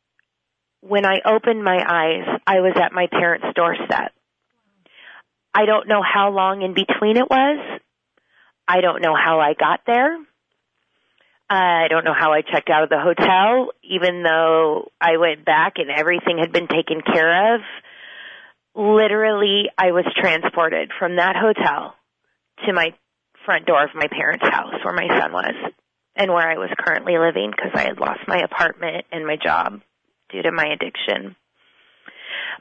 When 0.80 1.06
I 1.06 1.18
opened 1.26 1.64
my 1.64 1.78
eyes, 1.78 2.40
I 2.48 2.62
was 2.62 2.78
at 2.82 2.94
my 2.94 3.08
parents' 3.12 3.48
doorstep. 3.54 4.14
I 5.54 5.66
don't 5.66 5.88
know 5.90 6.02
how 6.02 6.32
long 6.32 6.62
in 6.62 6.74
between 6.74 7.18
it 7.18 7.30
was. 7.30 7.82
I 8.70 8.80
don't 8.80 9.02
know 9.02 9.16
how 9.16 9.42
I 9.42 9.54
got 9.54 9.82
there. 9.86 10.18
I 11.54 11.90
don't 11.90 12.06
know 12.06 12.16
how 12.18 12.32
I 12.32 12.44
checked 12.44 12.70
out 12.70 12.84
of 12.84 12.90
the 12.90 13.02
hotel, 13.02 13.74
even 13.84 14.24
though 14.24 14.90
I 15.02 15.18
went 15.18 15.44
back 15.44 15.74
and 15.76 15.90
everything 15.92 16.38
had 16.38 16.54
been 16.54 16.70
taken 16.70 17.02
care 17.02 17.56
of. 17.56 17.62
Literally, 18.74 19.66
I 19.78 19.92
was 19.92 20.06
transported 20.16 20.92
from 20.98 21.18
that 21.18 21.36
hotel 21.36 21.94
to 22.66 22.72
my 22.72 22.94
front 23.46 23.66
door 23.66 23.84
of 23.84 23.90
my 23.94 24.08
parents' 24.08 24.48
house 24.48 24.76
where 24.82 24.94
my 24.94 25.08
son 25.20 25.34
was 25.34 25.74
and 26.16 26.32
where 26.32 26.50
I 26.50 26.58
was 26.58 26.70
currently 26.80 27.18
living 27.18 27.52
because 27.52 27.72
I 27.76 27.82
had 27.82 28.00
lost 28.00 28.22
my 28.30 28.40
apartment 28.40 29.04
and 29.12 29.28
my 29.28 29.36
job 29.36 29.82
due 30.30 30.44
to 30.44 30.54
my 30.54 30.68
addiction. 30.68 31.36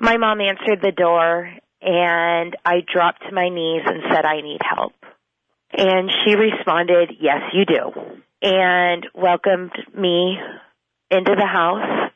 My 0.00 0.16
mom 0.16 0.40
answered 0.40 0.80
the 0.82 0.90
door 0.90 1.49
and 1.80 2.56
I 2.64 2.80
dropped 2.92 3.23
to 3.23 3.32
my 3.32 3.50
knees 3.50 3.82
and 3.87 4.02
said, 4.11 4.25
I 4.25 4.40
need 4.40 4.62
help. 4.68 4.94
And 5.78 6.11
she 6.25 6.35
responded, 6.35 7.12
yes, 7.20 7.42
you 7.54 7.64
do 7.64 8.20
and 8.42 9.06
welcomed 9.14 9.73
me 9.97 10.38
into 11.11 11.35
the 11.35 11.47
house 11.47 12.11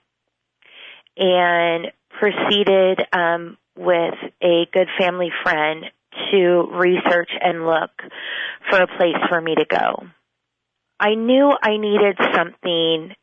and 1.16 1.92
proceeded 2.18 3.00
um, 3.12 3.56
with 3.76 4.14
a 4.42 4.66
good 4.72 4.88
family 4.98 5.30
friend 5.42 5.84
to 6.30 6.68
research 6.72 7.30
and 7.40 7.66
look 7.66 7.90
for 8.70 8.82
a 8.82 8.86
place 8.86 9.16
for 9.28 9.40
me 9.40 9.54
to 9.54 9.64
go. 9.68 10.06
I 10.98 11.14
knew 11.14 11.50
I 11.60 11.76
needed 11.76 12.16
something 12.34 13.14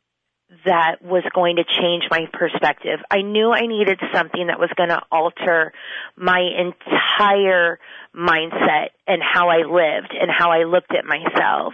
that 0.66 1.02
was 1.02 1.24
going 1.34 1.56
to 1.56 1.64
change 1.64 2.04
my 2.12 2.28
perspective. 2.34 3.00
I 3.10 3.22
knew 3.22 3.52
I 3.52 3.66
needed 3.68 4.00
something 4.14 4.48
that 4.48 4.60
was 4.60 4.70
going 4.76 4.90
to 4.90 5.02
alter 5.10 5.72
my 6.18 6.42
entire 6.42 7.80
mindset 8.16 8.90
and 9.08 9.22
how 9.24 9.50
I 9.50 9.60
lived 9.60 10.14
and 10.20 10.30
how 10.30 10.52
I 10.52 10.66
looked 10.66 10.94
at 10.94 11.06
myself. 11.06 11.74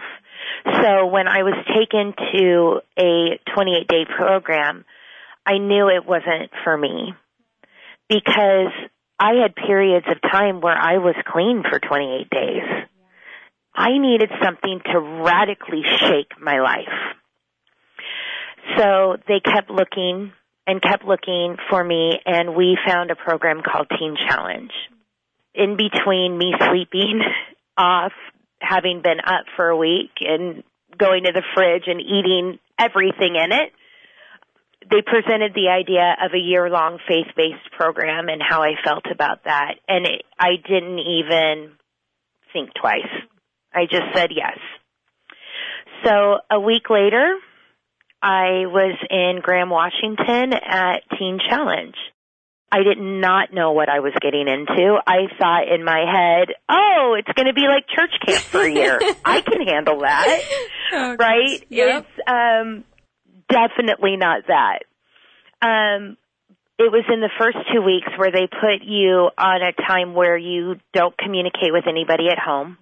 So 0.64 1.06
when 1.06 1.28
I 1.28 1.42
was 1.42 1.54
taken 1.74 2.14
to 2.32 2.80
a 2.98 3.40
28 3.54 3.88
day 3.88 4.04
program, 4.04 4.84
I 5.46 5.58
knew 5.58 5.88
it 5.88 6.06
wasn't 6.06 6.50
for 6.64 6.76
me 6.76 7.14
because 8.08 8.72
I 9.18 9.34
had 9.42 9.54
periods 9.54 10.06
of 10.08 10.20
time 10.30 10.60
where 10.60 10.76
I 10.76 10.98
was 10.98 11.14
clean 11.26 11.62
for 11.68 11.78
28 11.78 12.30
days. 12.30 12.86
I 13.74 13.98
needed 13.98 14.30
something 14.42 14.80
to 14.92 15.00
radically 15.00 15.82
shake 16.00 16.32
my 16.40 16.60
life. 16.60 17.16
So 18.76 19.16
they 19.26 19.40
kept 19.40 19.70
looking 19.70 20.32
and 20.66 20.82
kept 20.82 21.04
looking 21.04 21.56
for 21.70 21.82
me 21.82 22.20
and 22.26 22.54
we 22.54 22.76
found 22.86 23.10
a 23.10 23.16
program 23.16 23.62
called 23.62 23.86
Teen 23.98 24.16
Challenge. 24.28 24.72
In 25.54 25.76
between 25.76 26.36
me 26.36 26.52
sleeping 26.68 27.22
off 27.76 28.12
having 28.60 29.02
been 29.02 29.20
up 29.20 29.44
for 29.56 29.68
a 29.68 29.76
week 29.76 30.10
and 30.20 30.62
going 30.96 31.24
to 31.24 31.32
the 31.32 31.42
fridge 31.54 31.84
and 31.86 32.00
eating 32.00 32.58
everything 32.78 33.36
in 33.36 33.52
it, 33.52 33.72
they 34.90 35.02
presented 35.02 35.52
the 35.54 35.68
idea 35.68 36.16
of 36.24 36.32
a 36.32 36.38
year 36.38 36.70
long 36.70 36.98
faith 37.06 37.26
based 37.36 37.70
program 37.76 38.28
and 38.28 38.40
how 38.42 38.62
I 38.62 38.72
felt 38.84 39.04
about 39.10 39.44
that. 39.44 39.74
And 39.86 40.06
it, 40.06 40.22
I 40.38 40.56
didn't 40.56 40.98
even 40.98 41.72
think 42.52 42.70
twice. 42.80 43.10
I 43.74 43.84
just 43.84 44.14
said 44.14 44.30
yes. 44.34 44.58
So 46.04 46.38
a 46.50 46.60
week 46.60 46.88
later, 46.88 47.34
I 48.22 48.66
was 48.66 48.96
in 49.10 49.40
Graham, 49.42 49.70
Washington 49.70 50.52
at 50.52 51.02
Teen 51.18 51.38
Challenge. 51.48 51.94
I 52.70 52.82
did 52.82 52.98
not 52.98 53.52
know 53.52 53.72
what 53.72 53.88
I 53.88 54.00
was 54.00 54.12
getting 54.20 54.46
into. 54.46 54.96
I 55.06 55.26
thought 55.38 55.72
in 55.72 55.84
my 55.84 56.04
head, 56.04 56.48
oh, 56.68 57.16
it's 57.18 57.32
going 57.34 57.46
to 57.46 57.54
be 57.54 57.66
like 57.66 57.86
church 57.88 58.12
camp 58.26 58.42
for 58.44 58.60
a 58.60 58.70
year. 58.70 59.00
I 59.24 59.40
can 59.40 59.66
handle 59.66 60.00
that. 60.00 60.42
Oh, 60.92 61.16
right? 61.18 61.64
Yep. 61.70 62.06
It's 62.06 62.28
um 62.28 62.84
definitely 63.48 64.16
not 64.16 64.42
that. 64.48 64.80
Um 65.62 66.16
it 66.78 66.92
was 66.92 67.04
in 67.12 67.20
the 67.20 67.30
first 67.40 67.56
2 67.74 67.82
weeks 67.82 68.06
where 68.16 68.30
they 68.30 68.46
put 68.46 68.86
you 68.86 69.30
on 69.36 69.62
a 69.62 69.72
time 69.72 70.14
where 70.14 70.36
you 70.36 70.76
don't 70.92 71.16
communicate 71.18 71.72
with 71.72 71.84
anybody 71.88 72.28
at 72.30 72.38
home. 72.38 72.78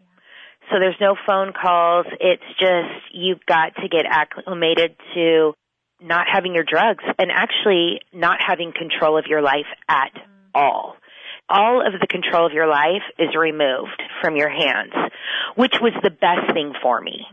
So 0.71 0.79
there's 0.81 0.97
no 1.01 1.17
phone 1.27 1.53
calls. 1.53 2.07
It's 2.21 2.43
just 2.59 2.93
you've 3.13 3.47
got 3.47 3.75
to 3.77 3.89
get 3.89 4.05
acclimated 4.05 4.97
to 5.15 5.55
not 6.01 6.27
having 6.33 6.55
your 6.55 6.65
drugs 6.65 7.05
and 7.19 7.31
actually 7.31 8.01
not 8.13 8.39
having 8.47 8.73
control 8.73 9.19
of 9.19 9.27
your 9.27 9.43
life 9.43 9.67
at 9.89 10.13
all. 10.55 10.97
All 11.49 11.81
of 11.87 11.93
the 12.01 12.07
control 12.07 12.47
of 12.47 12.53
your 12.53 12.67
life 12.67 13.03
is 13.19 13.35
removed 13.39 14.03
from 14.21 14.37
your 14.37 14.51
hands, 14.51 14.93
which 15.55 15.75
was 15.81 15.93
the 16.03 16.11
best 16.11 16.53
thing 16.53 16.73
for 16.83 17.01
me. 17.01 17.27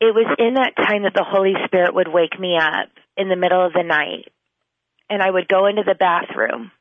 It 0.00 0.14
was 0.14 0.26
in 0.38 0.54
that 0.54 0.76
time 0.76 1.04
that 1.04 1.14
the 1.14 1.24
Holy 1.26 1.54
Spirit 1.64 1.94
would 1.94 2.08
wake 2.08 2.38
me 2.38 2.56
up 2.60 2.88
in 3.16 3.28
the 3.28 3.36
middle 3.36 3.64
of 3.64 3.72
the 3.72 3.82
night 3.82 4.28
and 5.08 5.22
I 5.22 5.30
would 5.30 5.48
go 5.48 5.66
into 5.66 5.82
the 5.84 5.94
bathroom 5.94 6.72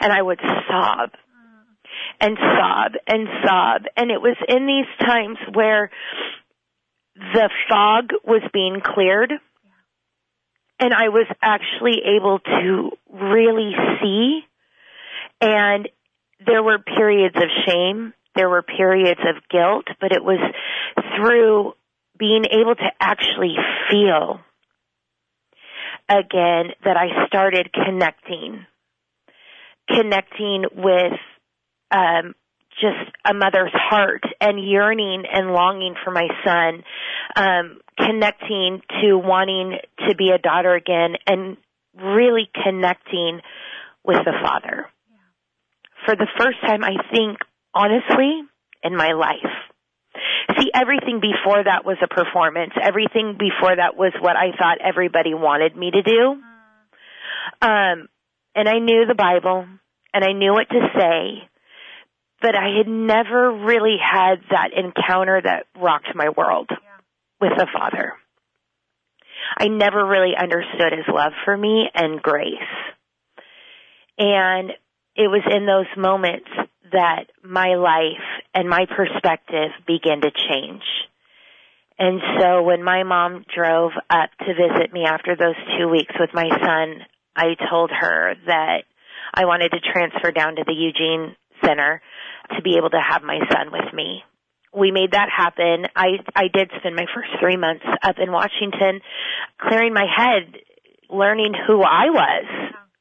and 0.00 0.12
I 0.12 0.22
would 0.22 0.40
sob 0.68 1.10
and 2.20 2.36
sob 2.38 2.92
and 3.06 3.28
sob. 3.44 3.82
And 3.96 4.10
it 4.10 4.20
was 4.20 4.36
in 4.48 4.66
these 4.66 5.06
times 5.06 5.38
where 5.52 5.90
the 7.16 7.50
fog 7.68 8.10
was 8.24 8.42
being 8.52 8.80
cleared 8.82 9.32
and 10.78 10.94
I 10.94 11.08
was 11.08 11.26
actually 11.42 12.02
able 12.16 12.38
to 12.38 12.90
really 13.12 13.72
see. 14.00 14.40
And 15.40 15.88
there 16.44 16.62
were 16.62 16.78
periods 16.78 17.36
of 17.36 17.48
shame, 17.66 18.12
there 18.34 18.48
were 18.48 18.62
periods 18.62 19.20
of 19.20 19.48
guilt, 19.48 19.86
but 20.00 20.12
it 20.12 20.22
was 20.22 20.38
through 21.16 21.74
being 22.18 22.44
able 22.50 22.74
to 22.74 22.90
actually 23.00 23.56
feel 23.90 24.40
again 26.08 26.72
that 26.84 26.96
I 26.96 27.26
started 27.26 27.70
connecting, 27.72 28.66
connecting 29.88 30.64
with 30.74 31.18
um, 31.90 32.34
just 32.80 33.10
a 33.24 33.34
mother's 33.34 33.72
heart 33.74 34.22
and 34.40 34.58
yearning 34.62 35.24
and 35.30 35.52
longing 35.52 35.94
for 36.04 36.10
my 36.10 36.28
son, 36.44 36.84
um, 37.36 37.80
connecting 37.96 38.80
to 39.02 39.18
wanting 39.18 39.78
to 40.08 40.14
be 40.14 40.30
a 40.30 40.38
daughter 40.38 40.74
again, 40.74 41.14
and 41.26 41.56
really 41.94 42.48
connecting 42.64 43.40
with 44.04 44.18
the 44.24 44.32
father. 44.42 44.86
For 46.06 46.14
the 46.14 46.28
first 46.38 46.60
time, 46.60 46.84
I 46.84 46.94
think, 47.12 47.38
honestly, 47.74 48.42
in 48.82 48.96
my 48.96 49.12
life. 49.12 49.52
See, 50.58 50.70
everything 50.74 51.20
before 51.20 51.62
that 51.62 51.84
was 51.84 51.96
a 52.02 52.08
performance. 52.08 52.72
Everything 52.80 53.36
before 53.38 53.76
that 53.76 53.96
was 53.96 54.12
what 54.20 54.36
I 54.36 54.56
thought 54.56 54.78
everybody 54.82 55.34
wanted 55.34 55.76
me 55.76 55.90
to 55.90 56.02
do. 56.02 56.40
Um, 57.60 58.08
and 58.54 58.68
I 58.68 58.78
knew 58.78 59.04
the 59.06 59.14
Bible, 59.14 59.66
and 60.14 60.24
I 60.24 60.32
knew 60.32 60.52
what 60.52 60.68
to 60.70 60.80
say, 60.96 61.48
but 62.40 62.54
I 62.54 62.76
had 62.78 62.88
never 62.88 63.52
really 63.52 63.96
had 64.00 64.36
that 64.50 64.70
encounter 64.76 65.40
that 65.42 65.66
rocked 65.80 66.14
my 66.14 66.28
world 66.36 66.68
yeah. 66.70 66.76
with 67.40 67.52
the 67.56 67.66
Father. 67.72 68.14
I 69.56 69.68
never 69.68 70.04
really 70.04 70.34
understood 70.40 70.92
His 70.92 71.06
love 71.12 71.32
for 71.44 71.56
me 71.56 71.88
and 71.94 72.22
grace. 72.22 72.54
And 74.18 74.70
it 75.16 75.28
was 75.28 75.42
in 75.50 75.66
those 75.66 75.86
moments 75.96 76.48
that 76.92 77.26
my 77.42 77.74
life 77.74 78.24
and 78.54 78.68
my 78.68 78.86
perspective 78.86 79.70
began 79.86 80.20
to 80.20 80.30
change. 80.30 80.82
And 81.98 82.20
so 82.38 82.62
when 82.62 82.84
my 82.84 83.02
mom 83.02 83.44
drove 83.54 83.90
up 84.08 84.30
to 84.38 84.54
visit 84.54 84.92
me 84.92 85.04
after 85.04 85.34
those 85.34 85.56
two 85.76 85.88
weeks 85.88 86.14
with 86.18 86.30
my 86.32 86.48
son, 86.48 87.04
I 87.34 87.56
told 87.68 87.90
her 87.90 88.34
that 88.46 88.82
I 89.34 89.44
wanted 89.44 89.70
to 89.70 89.92
transfer 89.92 90.30
down 90.30 90.56
to 90.56 90.64
the 90.64 90.72
Eugene 90.72 91.34
Center 91.64 92.00
to 92.56 92.62
be 92.62 92.76
able 92.78 92.90
to 92.90 93.00
have 93.00 93.22
my 93.22 93.38
son 93.52 93.72
with 93.72 93.92
me. 93.94 94.22
We 94.72 94.90
made 94.90 95.12
that 95.12 95.28
happen. 95.34 95.86
I 95.96 96.18
I 96.34 96.48
did 96.52 96.70
spend 96.78 96.94
my 96.94 97.06
first 97.14 97.30
3 97.40 97.56
months 97.56 97.84
up 98.02 98.16
in 98.18 98.30
Washington 98.30 99.00
clearing 99.60 99.94
my 99.94 100.04
head, 100.04 100.60
learning 101.08 101.54
who 101.66 101.82
I 101.82 102.10
was 102.10 102.46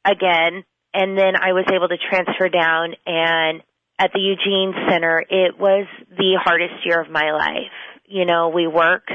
again, 0.06 0.63
and 0.94 1.18
then 1.18 1.36
I 1.36 1.54
was 1.54 1.66
able 1.72 1.89
to 1.89 1.98
transfer 1.98 2.50
down 2.50 2.96
and 3.06 3.62
at 4.00 4.12
the 4.13 4.20
Eugene 4.20 4.74
Center, 4.89 5.24
it 5.27 5.58
was 5.60 5.88
the 6.10 6.39
hardest 6.44 6.86
year 6.86 7.01
of 7.01 7.10
my 7.10 7.32
life. 7.32 7.74
You 8.06 8.25
know, 8.25 8.50
we 8.50 8.68
work, 8.68 9.08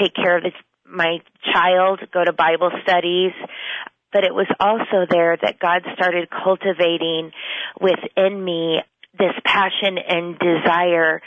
take 0.00 0.14
care 0.14 0.38
of 0.38 0.42
the, 0.42 0.52
my 0.86 1.18
child, 1.52 2.00
go 2.12 2.24
to 2.24 2.32
Bible 2.32 2.70
studies, 2.82 3.32
but 4.12 4.24
it 4.24 4.34
was 4.34 4.46
also 4.58 5.06
there 5.08 5.36
that 5.36 5.58
God 5.60 5.82
started 5.94 6.28
cultivating 6.30 7.32
within 7.80 8.42
me 8.42 8.78
this 9.18 9.32
passion 9.44 9.98
and 9.98 10.38
desire 10.38 11.20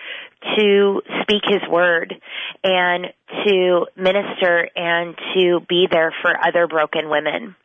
to 0.58 1.02
speak 1.22 1.44
his 1.46 1.62
word 1.70 2.16
and 2.64 3.08
to 3.46 3.86
minister 3.96 4.70
and 4.76 5.16
to 5.36 5.60
be 5.68 5.88
there 5.92 6.14
for 6.22 6.32
other 6.46 6.68
broken 6.68 7.10
women. 7.10 7.56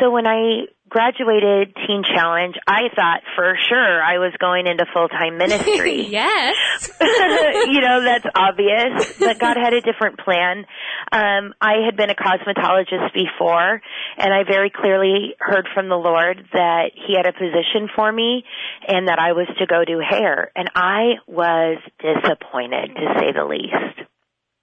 So 0.00 0.10
when 0.10 0.26
I 0.26 0.66
graduated 0.88 1.74
Teen 1.86 2.02
Challenge, 2.02 2.54
I 2.66 2.88
thought 2.94 3.20
for 3.36 3.54
sure 3.68 4.02
I 4.02 4.18
was 4.18 4.32
going 4.38 4.66
into 4.66 4.86
full-time 4.92 5.38
ministry. 5.38 6.06
yes. 6.06 6.56
you 7.00 7.80
know, 7.80 8.02
that's 8.04 8.26
obvious, 8.34 9.18
but 9.18 9.38
God 9.38 9.56
had 9.56 9.72
a 9.72 9.80
different 9.80 10.18
plan. 10.18 10.64
Um, 11.12 11.54
I 11.60 11.84
had 11.84 11.96
been 11.96 12.10
a 12.10 12.14
cosmetologist 12.14 13.12
before, 13.14 13.80
and 14.16 14.34
I 14.34 14.44
very 14.44 14.70
clearly 14.70 15.34
heard 15.38 15.68
from 15.74 15.88
the 15.88 15.96
Lord 15.96 16.44
that 16.52 16.90
He 16.94 17.14
had 17.16 17.26
a 17.26 17.32
position 17.32 17.88
for 17.94 18.10
me 18.10 18.44
and 18.86 19.08
that 19.08 19.18
I 19.18 19.32
was 19.32 19.46
to 19.58 19.66
go 19.66 19.84
do 19.84 20.00
hair. 20.00 20.50
And 20.56 20.70
I 20.74 21.14
was 21.26 21.78
disappointed, 21.98 22.94
to 22.94 23.14
say 23.18 23.32
the 23.32 23.44
least. 23.44 24.08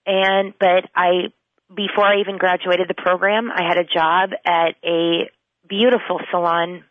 And, 0.05 0.53
but 0.59 0.89
I 0.95 1.33
before 1.73 2.05
I 2.05 2.19
even 2.21 2.38
graduated 2.38 2.88
the 2.88 2.93
program, 2.93 3.49
I 3.51 3.63
had 3.67 3.77
a 3.77 3.83
job 3.83 4.29
at 4.45 4.75
a 4.83 5.29
beautiful 5.67 6.19
salon 6.32 6.84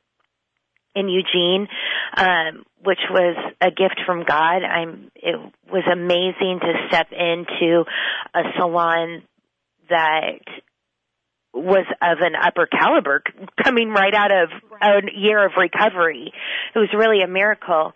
in 0.94 1.08
Eugene, 1.08 1.66
um, 2.16 2.64
which 2.82 3.00
was 3.10 3.36
a 3.60 3.70
gift 3.70 4.00
from 4.06 4.24
God. 4.24 4.62
I'm, 4.62 5.10
it 5.16 5.36
was 5.70 5.84
amazing 5.90 6.60
to 6.60 6.86
step 6.88 7.08
into 7.10 7.84
a 8.34 8.42
salon 8.58 9.22
that 9.88 10.40
was 11.52 11.86
of 12.02 12.18
an 12.20 12.34
upper 12.34 12.66
caliber 12.66 13.22
coming 13.62 13.90
right 13.90 14.14
out 14.14 14.30
of 14.30 14.48
a 14.82 15.00
year 15.16 15.44
of 15.44 15.52
recovery. 15.56 16.32
It 16.74 16.78
was 16.78 16.88
really 16.96 17.22
a 17.22 17.28
miracle. 17.28 17.92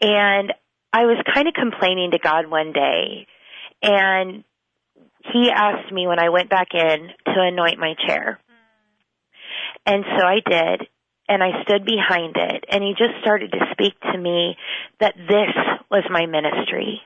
And 0.00 0.52
I 0.92 1.04
was 1.04 1.22
kind 1.34 1.48
of 1.48 1.54
complaining 1.54 2.10
to 2.12 2.18
God 2.18 2.50
one 2.50 2.72
day 2.72 3.26
and 3.82 4.44
he 5.32 5.50
asked 5.54 5.92
me 5.92 6.06
when 6.06 6.18
I 6.18 6.30
went 6.30 6.50
back 6.50 6.68
in 6.72 7.08
to 7.26 7.34
anoint 7.36 7.78
my 7.78 7.94
chair. 8.06 8.40
And 9.86 10.04
so 10.04 10.24
I 10.24 10.40
did, 10.44 10.88
and 11.28 11.42
I 11.42 11.62
stood 11.62 11.84
behind 11.84 12.36
it, 12.36 12.64
and 12.70 12.82
he 12.82 12.92
just 12.92 13.20
started 13.20 13.52
to 13.52 13.58
speak 13.72 13.98
to 14.12 14.18
me 14.18 14.56
that 15.00 15.14
this 15.16 15.54
was 15.90 16.04
my 16.10 16.26
ministry. 16.26 17.00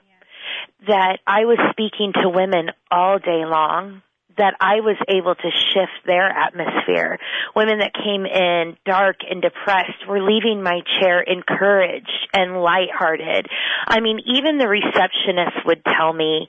That 0.87 1.19
I 1.27 1.45
was 1.45 1.59
speaking 1.71 2.13
to 2.21 2.29
women 2.29 2.71
all 2.91 3.19
day 3.19 3.45
long, 3.47 4.03
that 4.39 4.55
I 4.61 4.81
was 4.81 4.97
able 5.09 5.35
to 5.35 5.51
shift 5.73 6.07
their 6.07 6.29
atmosphere. 6.29 7.19
Women 7.55 7.79
that 7.79 7.93
came 7.95 8.25
in 8.25 8.77
dark 8.87 9.17
and 9.29 9.43
depressed 9.43 10.07
were 10.09 10.23
leaving 10.23 10.63
my 10.63 10.81
chair 11.01 11.21
encouraged 11.21 12.29
and 12.33 12.63
lighthearted. 12.63 13.47
I 13.87 14.01
mean, 14.01 14.21
even 14.27 14.59
the 14.59 14.69
receptionist 14.69 15.67
would 15.67 15.85
tell 15.85 16.13
me, 16.13 16.49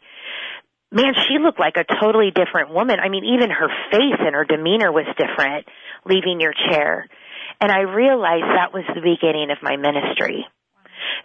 man, 0.92 1.14
she 1.28 1.40
looked 1.40 1.60
like 1.60 1.78
a 1.78 1.86
totally 2.02 2.32
different 2.32 2.74
woman. 2.74 3.00
I 3.00 3.10
mean, 3.10 3.26
even 3.26 3.50
her 3.50 3.70
face 3.92 4.20
and 4.20 4.36
her 4.36 4.46
demeanor 4.46 4.92
was 4.92 5.06
different 5.18 5.68
leaving 6.06 6.40
your 6.40 6.54
chair. 6.54 7.08
And 7.62 7.72
I 7.72 7.82
realized 7.82 8.44
that 8.44 8.74
was 8.74 8.84
the 8.88 9.02
beginning 9.02 9.52
of 9.52 9.58
my 9.62 9.78
ministry. 9.78 10.46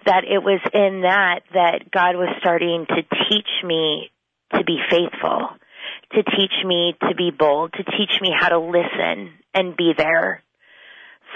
That 0.07 0.25
it 0.25 0.43
was 0.43 0.61
in 0.73 1.03
that 1.03 1.41
that 1.53 1.91
God 1.91 2.17
was 2.17 2.35
starting 2.41 2.87
to 2.89 3.03
teach 3.29 3.51
me 3.65 4.11
to 4.55 4.65
be 4.65 4.79
faithful, 4.91 5.49
to 6.13 6.23
teach 6.23 6.55
me 6.65 6.95
to 7.09 7.15
be 7.15 7.31
bold, 7.37 7.73
to 7.75 7.85
teach 7.85 8.21
me 8.21 8.33
how 8.39 8.49
to 8.49 8.59
listen 8.59 9.35
and 9.55 9.77
be 9.77 9.93
there 9.97 10.43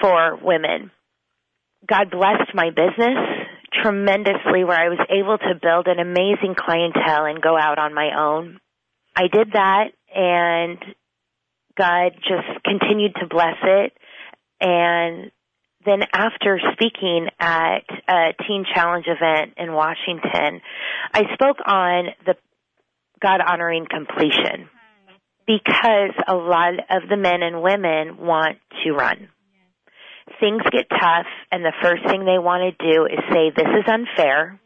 for 0.00 0.38
women. 0.42 0.90
God 1.87 2.11
blessed 2.11 2.55
my 2.55 2.70
business 2.70 3.18
tremendously 3.83 4.64
where 4.64 4.78
I 4.78 4.88
was 4.88 5.05
able 5.11 5.38
to 5.38 5.61
build 5.61 5.87
an 5.87 5.98
amazing 5.98 6.55
clientele 6.57 7.24
and 7.24 7.42
go 7.42 7.57
out 7.57 7.78
on 7.78 7.94
my 7.94 8.11
own. 8.18 8.61
I 9.16 9.28
did 9.33 9.52
that 9.52 9.92
and 10.14 10.78
God 11.76 12.12
just 12.16 12.64
continued 12.64 13.14
to 13.20 13.26
bless 13.26 13.56
it. 13.62 13.92
And 14.61 15.30
then 15.85 16.02
after 16.12 16.61
speaking 16.72 17.28
at 17.40 17.85
a 18.08 18.35
Teen 18.46 18.64
Challenge 18.74 19.06
event 19.06 19.54
in 19.56 19.72
Washington, 19.72 20.61
I 21.12 21.22
spoke 21.35 21.56
on 21.66 22.06
the 22.26 22.35
God 23.20 23.40
honoring 23.40 23.87
completion 23.90 24.68
because 25.46 26.14
a 26.28 26.35
lot 26.35 26.74
of 26.90 27.08
the 27.08 27.16
men 27.16 27.42
and 27.42 27.62
women 27.62 28.16
want 28.18 28.58
to 28.85 28.92
run 28.92 29.28
things 30.40 30.62
get 30.70 30.88
tough 30.88 31.26
and 31.50 31.64
the 31.64 31.72
first 31.82 32.02
thing 32.06 32.24
they 32.24 32.38
want 32.38 32.62
to 32.78 32.92
do 32.92 33.06
is 33.06 33.18
say, 33.30 33.50
this 33.54 33.66
is 33.66 33.85
unfair 33.87 34.61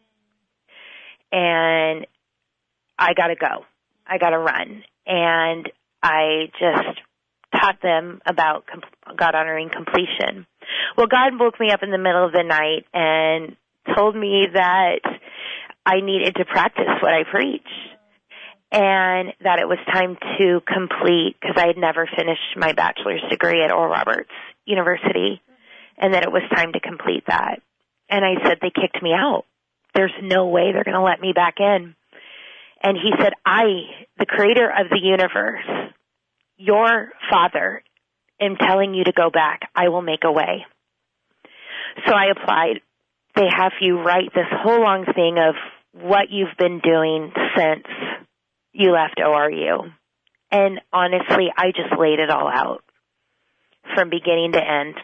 and 1.32 2.06
I 2.98 3.14
gotta 3.14 3.36
go. 3.36 3.64
I 4.06 4.18
gotta 4.18 4.38
run. 4.38 4.84
And 5.06 5.70
I 6.06 6.52
just 6.52 7.00
taught 7.60 7.82
them 7.82 8.20
about 8.24 8.64
God 9.16 9.34
honoring 9.34 9.70
completion. 9.74 10.46
Well, 10.96 11.08
God 11.08 11.32
woke 11.38 11.58
me 11.58 11.72
up 11.72 11.82
in 11.82 11.90
the 11.90 11.98
middle 11.98 12.24
of 12.24 12.32
the 12.32 12.44
night 12.44 12.86
and 12.94 13.56
told 13.96 14.14
me 14.14 14.46
that 14.52 15.00
I 15.84 16.00
needed 16.00 16.36
to 16.36 16.44
practice 16.44 16.86
what 17.00 17.12
I 17.12 17.24
preach 17.28 17.66
and 18.70 19.32
that 19.42 19.58
it 19.58 19.66
was 19.66 19.78
time 19.92 20.16
to 20.38 20.60
complete 20.60 21.34
because 21.40 21.56
I 21.56 21.66
had 21.66 21.76
never 21.76 22.08
finished 22.16 22.56
my 22.56 22.72
bachelor's 22.72 23.22
degree 23.28 23.64
at 23.64 23.72
Oral 23.72 23.90
Roberts 23.90 24.30
University 24.64 25.42
and 25.98 26.14
that 26.14 26.22
it 26.22 26.30
was 26.30 26.42
time 26.54 26.72
to 26.72 26.80
complete 26.80 27.24
that. 27.26 27.62
And 28.08 28.24
I 28.24 28.46
said, 28.46 28.58
they 28.62 28.70
kicked 28.70 29.02
me 29.02 29.10
out. 29.12 29.44
There's 29.94 30.14
no 30.22 30.46
way 30.46 30.70
they're 30.72 30.84
going 30.84 30.94
to 30.94 31.02
let 31.02 31.20
me 31.20 31.32
back 31.32 31.54
in. 31.58 31.96
And 32.82 32.96
he 32.96 33.10
said, 33.18 33.32
I, 33.44 33.64
the 34.18 34.26
creator 34.26 34.68
of 34.68 34.90
the 34.90 35.00
universe, 35.02 35.64
your 36.56 37.10
father, 37.30 37.82
am 38.40 38.56
telling 38.56 38.94
you 38.94 39.04
to 39.04 39.12
go 39.12 39.30
back. 39.30 39.68
I 39.74 39.88
will 39.88 40.02
make 40.02 40.24
a 40.24 40.32
way. 40.32 40.66
So 42.06 42.12
I 42.12 42.26
applied. 42.30 42.80
They 43.34 43.48
have 43.54 43.72
you 43.80 44.00
write 44.00 44.32
this 44.34 44.46
whole 44.50 44.80
long 44.80 45.04
thing 45.14 45.36
of 45.38 45.54
what 45.92 46.30
you've 46.30 46.56
been 46.58 46.80
doing 46.80 47.32
since 47.56 47.86
you 48.72 48.92
left 48.92 49.18
ORU. 49.18 49.92
And 50.50 50.80
honestly, 50.92 51.52
I 51.56 51.72
just 51.72 51.98
laid 51.98 52.18
it 52.18 52.30
all 52.30 52.48
out 52.48 52.82
from 53.94 54.10
beginning 54.10 54.52
to 54.52 54.60
end. 54.60 54.94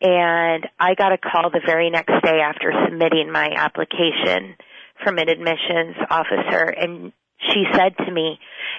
And 0.00 0.66
I 0.78 0.94
got 0.94 1.12
a 1.12 1.18
call 1.18 1.50
the 1.50 1.60
very 1.64 1.90
next 1.90 2.12
day 2.22 2.40
after 2.40 2.72
submitting 2.86 3.32
my 3.32 3.48
application 3.54 4.54
from 5.02 5.18
an 5.18 5.28
admissions 5.28 5.96
officer 6.10 6.62
and 6.64 7.12
she 7.40 7.64
said 7.72 7.96
to 7.98 8.10
me, 8.10 8.38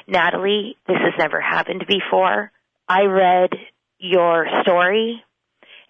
Natalie, 0.10 0.78
this 0.88 0.98
has 0.98 1.14
never 1.18 1.40
happened 1.40 1.86
before. 1.88 2.52
I 2.88 3.04
read 3.04 3.52
your 4.00 4.48
story 4.64 5.24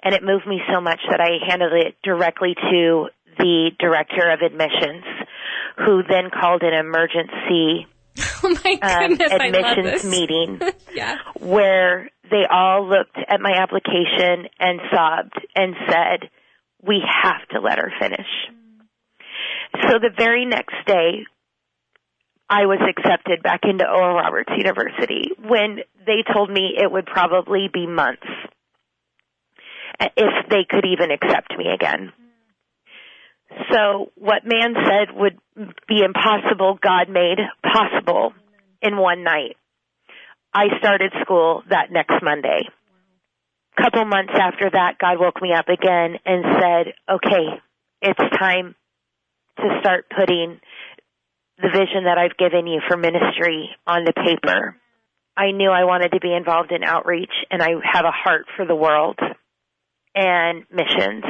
and 0.04 0.16
it 0.16 0.24
moved 0.24 0.48
me 0.48 0.62
so 0.74 0.82
much 0.82 1.00
that 1.10 1.20
I 1.20 1.46
handed 1.48 1.74
it 1.74 1.96
directly 2.04 2.56
to 2.56 3.10
the 3.38 3.72
director 3.80 4.30
of 4.32 4.42
admissions 4.42 5.04
who 5.78 6.04
then 6.04 6.30
called 6.30 6.64
an 6.64 6.74
emergency 6.74 7.88
oh 8.44 8.56
um, 8.82 9.14
admissions 9.14 10.04
meeting 10.04 10.60
yeah. 10.94 11.18
where 11.40 12.10
they 12.30 12.44
all 12.50 12.88
looked 12.88 13.18
at 13.28 13.40
my 13.40 13.54
application 13.54 14.50
and 14.60 14.80
sobbed 14.94 15.40
and 15.56 15.76
said, 15.88 16.30
we 16.82 17.02
have 17.24 17.48
to 17.50 17.60
let 17.60 17.78
her 17.78 17.92
finish. 18.00 18.28
So 19.88 20.00
the 20.00 20.12
very 20.18 20.46
next 20.46 20.76
day, 20.86 21.26
I 22.50 22.66
was 22.66 22.80
accepted 22.82 23.44
back 23.44 23.62
into 23.64 23.86
Oral 23.86 24.16
Roberts 24.16 24.52
University 24.58 25.32
when 25.38 25.80
they 26.06 26.24
told 26.34 26.50
me 26.50 26.74
it 26.78 26.92
would 26.92 27.06
probably 27.06 27.70
be 27.72 27.86
months 27.86 28.26
if 30.18 30.50
they 30.50 30.66
could 30.68 30.86
even 30.86 31.12
accept 31.12 31.56
me 31.58 31.66
again. 31.74 32.12
So 33.72 34.12
what 34.16 34.44
man 34.46 34.74
said 34.76 35.16
would 35.16 35.38
be 35.88 36.02
impossible, 36.04 36.80
God 36.82 37.10
made 37.10 37.38
possible 37.64 38.34
in 38.82 38.98
one 38.98 39.24
night. 39.24 39.58
I 40.54 40.66
started 40.80 41.12
school 41.22 41.64
that 41.70 41.92
next 41.92 42.16
Monday. 42.24 42.68
Couple 43.80 44.06
months 44.06 44.34
after 44.36 44.70
that, 44.72 44.98
God 45.00 45.20
woke 45.20 45.42
me 45.42 45.54
up 45.54 45.70
again 45.70 46.18
and 46.26 46.44
said, 46.60 46.94
okay, 47.10 47.62
it's 48.02 48.38
time 48.38 48.76
to 49.58 49.80
start 49.82 50.06
putting 50.10 50.60
the 51.62 51.70
vision 51.70 52.06
that 52.06 52.18
I've 52.18 52.38
given 52.38 52.68
you 52.68 52.82
for 52.88 52.98
ministry 52.98 53.70
on 53.86 54.06
the 54.06 54.14
paper. 54.14 54.76
I 55.36 55.52
knew 55.52 55.70
I 55.70 55.86
wanted 55.86 56.10
to 56.14 56.20
be 56.20 56.34
involved 56.34 56.72
in 56.72 56.84
outreach 56.84 57.32
and 57.52 57.62
I 57.62 57.70
have 57.84 58.06
a 58.06 58.12
heart 58.12 58.46
for 58.56 58.66
the 58.66 58.76
world 58.76 59.20
and 60.16 60.66
missions. 60.72 61.24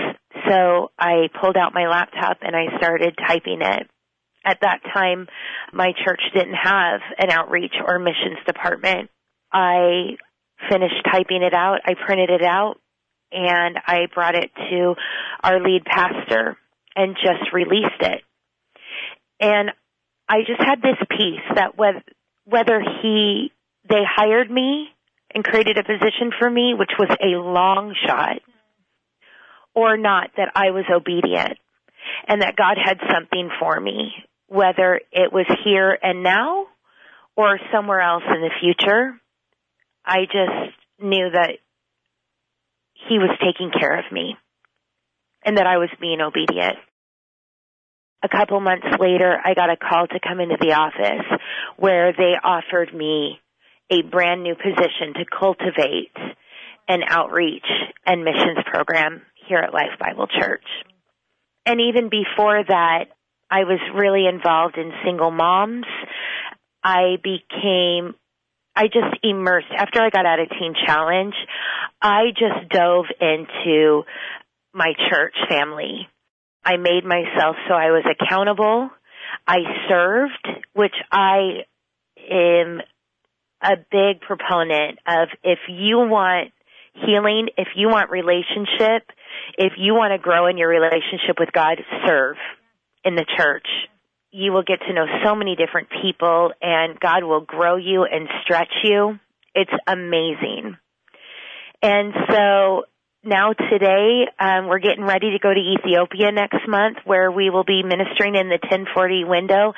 So 0.47 0.91
I 0.97 1.29
pulled 1.39 1.57
out 1.57 1.73
my 1.73 1.87
laptop 1.87 2.37
and 2.41 2.55
I 2.55 2.77
started 2.77 3.17
typing 3.27 3.61
it. 3.61 3.87
At 4.45 4.61
that 4.61 4.79
time, 4.93 5.27
my 5.73 5.91
church 6.05 6.21
didn't 6.33 6.55
have 6.55 7.01
an 7.17 7.29
outreach 7.29 7.73
or 7.85 7.99
missions 7.99 8.37
department. 8.45 9.09
I 9.51 10.17
finished 10.69 11.05
typing 11.11 11.43
it 11.43 11.53
out. 11.53 11.79
I 11.85 11.93
printed 11.93 12.29
it 12.29 12.43
out 12.43 12.75
and 13.31 13.77
I 13.85 14.07
brought 14.13 14.35
it 14.35 14.51
to 14.71 14.95
our 15.43 15.61
lead 15.61 15.85
pastor 15.85 16.57
and 16.95 17.15
just 17.15 17.53
released 17.53 18.01
it. 18.01 18.21
And 19.39 19.71
I 20.29 20.41
just 20.45 20.61
had 20.61 20.81
this 20.81 20.97
peace 21.09 21.41
that 21.55 21.75
whether, 21.75 22.03
whether 22.45 22.81
he, 23.01 23.51
they 23.89 24.03
hired 24.05 24.49
me 24.49 24.87
and 25.33 25.43
created 25.43 25.77
a 25.79 25.83
position 25.83 26.31
for 26.39 26.47
me, 26.49 26.75
which 26.77 26.91
was 26.99 27.09
a 27.19 27.37
long 27.37 27.95
shot, 28.05 28.37
or 29.73 29.97
not, 29.97 30.29
that 30.37 30.51
I 30.55 30.69
was 30.69 30.85
obedient 30.93 31.57
and 32.27 32.43
that 32.43 32.55
God 32.55 32.77
had 32.83 32.99
something 33.11 33.49
for 33.59 33.79
me, 33.79 34.11
whether 34.47 35.01
it 35.11 35.33
was 35.33 35.47
here 35.65 35.97
and 36.01 36.21
now 36.21 36.67
or 37.35 37.59
somewhere 37.73 38.01
else 38.01 38.23
in 38.27 38.41
the 38.41 38.51
future. 38.61 39.19
I 40.05 40.25
just 40.25 40.75
knew 40.99 41.29
that 41.33 41.57
he 43.07 43.17
was 43.17 43.35
taking 43.43 43.71
care 43.71 43.97
of 43.97 44.11
me 44.11 44.35
and 45.43 45.57
that 45.57 45.65
I 45.65 45.77
was 45.77 45.89
being 45.99 46.21
obedient 46.21 46.77
a 48.23 48.29
couple 48.29 48.59
months 48.59 48.87
later, 48.99 49.37
I 49.43 49.53
got 49.53 49.69
a 49.69 49.77
call 49.77 50.07
to 50.07 50.19
come 50.19 50.39
into 50.39 50.57
the 50.59 50.73
office 50.73 51.25
where 51.77 52.11
they 52.11 52.33
offered 52.43 52.93
me 52.93 53.39
a 53.89 54.01
brand 54.03 54.43
new 54.43 54.55
position 54.55 55.13
to 55.15 55.25
cultivate 55.25 56.15
an 56.87 57.01
outreach 57.07 57.65
and 58.05 58.23
missions 58.23 58.59
program 58.65 59.21
here 59.47 59.59
at 59.59 59.73
Life 59.73 59.97
Bible 59.99 60.27
Church. 60.27 60.65
And 61.65 61.79
even 61.79 62.09
before 62.09 62.63
that, 62.67 63.05
I 63.49 63.63
was 63.63 63.79
really 63.95 64.25
involved 64.27 64.77
in 64.77 64.91
single 65.05 65.31
moms. 65.31 65.85
I 66.83 67.17
became, 67.23 68.15
I 68.75 68.87
just 68.87 69.17
immersed, 69.23 69.67
after 69.75 70.01
I 70.01 70.09
got 70.09 70.25
out 70.25 70.39
of 70.39 70.49
Teen 70.49 70.73
Challenge, 70.85 71.33
I 72.01 72.31
just 72.31 72.69
dove 72.69 73.05
into 73.19 74.03
my 74.73 74.93
church 75.09 75.35
family 75.49 76.07
I 76.63 76.77
made 76.77 77.05
myself 77.05 77.55
so 77.67 77.73
I 77.73 77.91
was 77.91 78.05
accountable. 78.09 78.89
I 79.47 79.57
served, 79.87 80.47
which 80.73 80.95
I 81.11 81.63
am 82.29 82.81
a 83.61 83.75
big 83.91 84.21
proponent 84.21 84.99
of 85.07 85.29
if 85.43 85.59
you 85.67 85.99
want 85.99 86.51
healing, 86.93 87.49
if 87.57 87.69
you 87.75 87.89
want 87.89 88.09
relationship, 88.09 89.03
if 89.57 89.73
you 89.77 89.93
want 89.93 90.11
to 90.11 90.17
grow 90.17 90.47
in 90.47 90.57
your 90.57 90.69
relationship 90.69 91.37
with 91.39 91.51
God, 91.51 91.77
serve 92.05 92.37
in 93.03 93.15
the 93.15 93.25
church. 93.37 93.67
You 94.31 94.51
will 94.51 94.63
get 94.63 94.79
to 94.87 94.93
know 94.93 95.05
so 95.23 95.35
many 95.35 95.55
different 95.55 95.87
people 96.01 96.51
and 96.61 96.99
God 96.99 97.23
will 97.23 97.41
grow 97.41 97.77
you 97.77 98.03
and 98.03 98.27
stretch 98.43 98.73
you. 98.83 99.19
It's 99.55 99.71
amazing. 99.87 100.77
And 101.81 102.13
so 102.29 102.83
now 103.23 103.53
today 103.53 104.25
um, 104.39 104.67
we're 104.67 104.79
getting 104.79 105.03
ready 105.03 105.31
to 105.31 105.39
go 105.39 105.53
to 105.53 105.59
Ethiopia 105.59 106.31
next 106.31 106.67
month 106.67 106.97
where 107.05 107.31
we 107.31 107.49
will 107.49 107.63
be 107.63 107.83
ministering 107.83 108.35
in 108.35 108.49
the 108.49 108.59
1040 108.61 109.25
window 109.25 109.73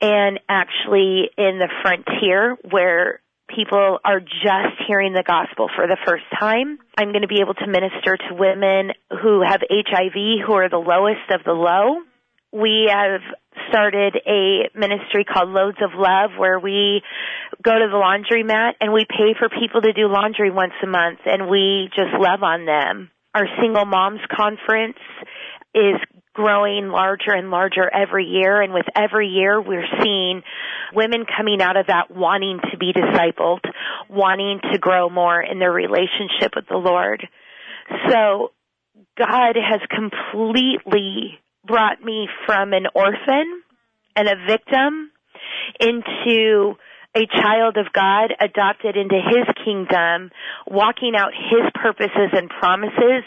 and 0.00 0.40
actually 0.48 1.30
in 1.38 1.58
the 1.58 1.68
frontier 1.82 2.56
where 2.70 3.20
people 3.48 3.98
are 4.04 4.20
just 4.20 4.76
hearing 4.86 5.12
the 5.12 5.22
gospel 5.22 5.68
for 5.74 5.86
the 5.86 5.96
first 6.06 6.24
time. 6.38 6.78
I'm 6.98 7.12
going 7.12 7.22
to 7.22 7.28
be 7.28 7.40
able 7.40 7.54
to 7.54 7.66
minister 7.66 8.16
to 8.28 8.34
women 8.34 8.92
who 9.22 9.42
have 9.46 9.60
HIV 9.70 10.44
who 10.46 10.52
are 10.54 10.68
the 10.68 10.76
lowest 10.76 11.30
of 11.30 11.44
the 11.44 11.52
low. 11.52 12.02
We 12.52 12.88
have 12.90 13.20
started 13.68 14.16
a 14.26 14.70
ministry 14.74 15.24
called 15.24 15.50
Loads 15.50 15.78
of 15.82 15.90
Love 15.94 16.30
where 16.38 16.58
we 16.58 17.02
go 17.62 17.72
to 17.72 17.86
the 17.90 17.96
laundromat 17.96 18.74
and 18.80 18.92
we 18.92 19.04
pay 19.08 19.34
for 19.38 19.48
people 19.48 19.80
to 19.82 19.92
do 19.92 20.08
laundry 20.08 20.50
once 20.50 20.72
a 20.82 20.86
month 20.86 21.20
and 21.24 21.48
we 21.48 21.88
just 21.94 22.14
love 22.18 22.42
on 22.42 22.64
them. 22.64 23.10
Our 23.34 23.46
single 23.60 23.84
moms 23.84 24.20
conference 24.34 24.98
is 25.74 25.96
growing 26.32 26.88
larger 26.88 27.32
and 27.32 27.50
larger 27.50 27.90
every 27.92 28.26
year 28.26 28.60
and 28.60 28.72
with 28.72 28.86
every 28.94 29.28
year 29.28 29.60
we're 29.60 29.86
seeing 30.02 30.42
women 30.94 31.24
coming 31.36 31.60
out 31.62 31.76
of 31.76 31.86
that 31.86 32.10
wanting 32.10 32.60
to 32.70 32.76
be 32.78 32.92
discipled, 32.92 33.60
wanting 34.08 34.60
to 34.72 34.78
grow 34.78 35.08
more 35.08 35.42
in 35.42 35.58
their 35.58 35.72
relationship 35.72 36.52
with 36.54 36.66
the 36.68 36.76
Lord. 36.76 37.26
So 38.10 38.52
God 39.18 39.56
has 39.56 39.80
completely 39.90 41.38
brought 41.66 42.02
me 42.02 42.28
from 42.46 42.72
an 42.72 42.86
orphan 42.94 43.62
and 44.14 44.28
a 44.28 44.36
victim 44.46 45.10
into 45.80 46.74
a 47.16 47.26
child 47.40 47.78
of 47.78 47.92
God 47.94 48.34
adopted 48.40 48.94
into 48.96 49.14
His 49.16 49.46
kingdom, 49.64 50.30
walking 50.66 51.14
out 51.16 51.32
His 51.32 51.70
purposes 51.74 52.30
and 52.32 52.50
promises 52.50 53.24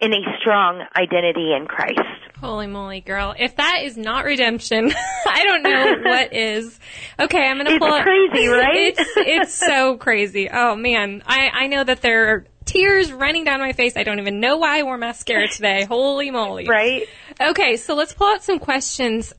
in 0.00 0.12
a 0.12 0.20
strong 0.40 0.84
identity 0.96 1.52
in 1.52 1.66
Christ. 1.66 1.98
Holy 2.40 2.66
moly, 2.68 3.00
girl. 3.00 3.34
If 3.36 3.56
that 3.56 3.80
is 3.82 3.96
not 3.96 4.24
redemption, 4.24 4.92
I 5.26 5.44
don't 5.44 5.62
know 5.62 6.10
what 6.10 6.32
is. 6.34 6.78
Okay, 7.18 7.38
I'm 7.44 7.56
gonna 7.58 7.78
pull 7.78 7.94
It's 7.94 8.04
crazy, 8.04 8.46
right? 8.48 8.94
it's, 8.96 9.10
it's 9.16 9.54
so 9.54 9.96
crazy. 9.96 10.48
Oh 10.52 10.76
man. 10.76 11.22
I, 11.26 11.50
I 11.52 11.66
know 11.66 11.82
that 11.82 12.00
there 12.00 12.28
are 12.34 12.46
tears 12.64 13.12
running 13.12 13.44
down 13.44 13.60
my 13.60 13.72
face. 13.72 13.96
I 13.96 14.04
don't 14.04 14.20
even 14.20 14.40
know 14.40 14.56
why 14.58 14.78
I 14.80 14.82
wore 14.84 14.98
mascara 14.98 15.48
today. 15.48 15.84
Holy 15.84 16.30
moly. 16.30 16.68
Right? 16.68 17.06
Okay, 17.40 17.76
so 17.76 17.94
let's 17.94 18.12
pull 18.12 18.28
out 18.28 18.42
some 18.42 18.58
questions 18.58 19.34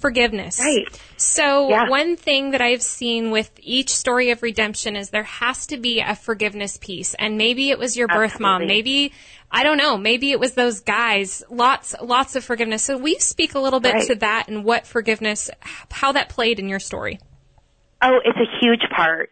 Forgiveness. 0.00 0.58
Right. 0.58 0.88
So, 1.16 1.68
Yeah. 1.68 1.88
one 1.88 2.16
thing 2.16 2.50
that 2.50 2.60
I've 2.60 2.82
seen 2.82 3.30
with 3.30 3.52
each 3.60 3.90
story 3.90 4.30
of 4.30 4.42
redemption 4.42 4.96
is 4.96 5.10
there 5.10 5.22
has 5.22 5.66
to 5.68 5.76
be 5.76 6.00
a 6.00 6.16
forgiveness 6.16 6.76
piece. 6.76 7.14
And 7.14 7.38
maybe 7.38 7.70
it 7.70 7.78
was 7.78 7.96
your 7.96 8.08
birth 8.08 8.40
mom. 8.40 8.66
Maybe, 8.66 9.12
I 9.48 9.62
don't 9.62 9.76
know, 9.76 9.96
maybe 9.96 10.32
it 10.32 10.40
was 10.40 10.54
those 10.54 10.80
guys. 10.80 11.44
Lots, 11.48 11.94
lots 12.02 12.34
of 12.34 12.42
forgiveness. 12.42 12.82
So, 12.82 12.98
we 12.98 13.14
speak 13.20 13.54
a 13.54 13.60
little 13.60 13.78
bit 13.78 13.94
Right. 13.94 14.06
to 14.08 14.16
that 14.16 14.48
and 14.48 14.64
what 14.64 14.88
forgiveness, 14.88 15.50
how 15.92 16.10
that 16.10 16.28
played 16.30 16.58
in 16.58 16.68
your 16.68 16.80
story. 16.80 17.20
Oh, 18.02 18.18
it's 18.24 18.38
a 18.38 18.58
huge 18.60 18.82
part. 18.90 19.30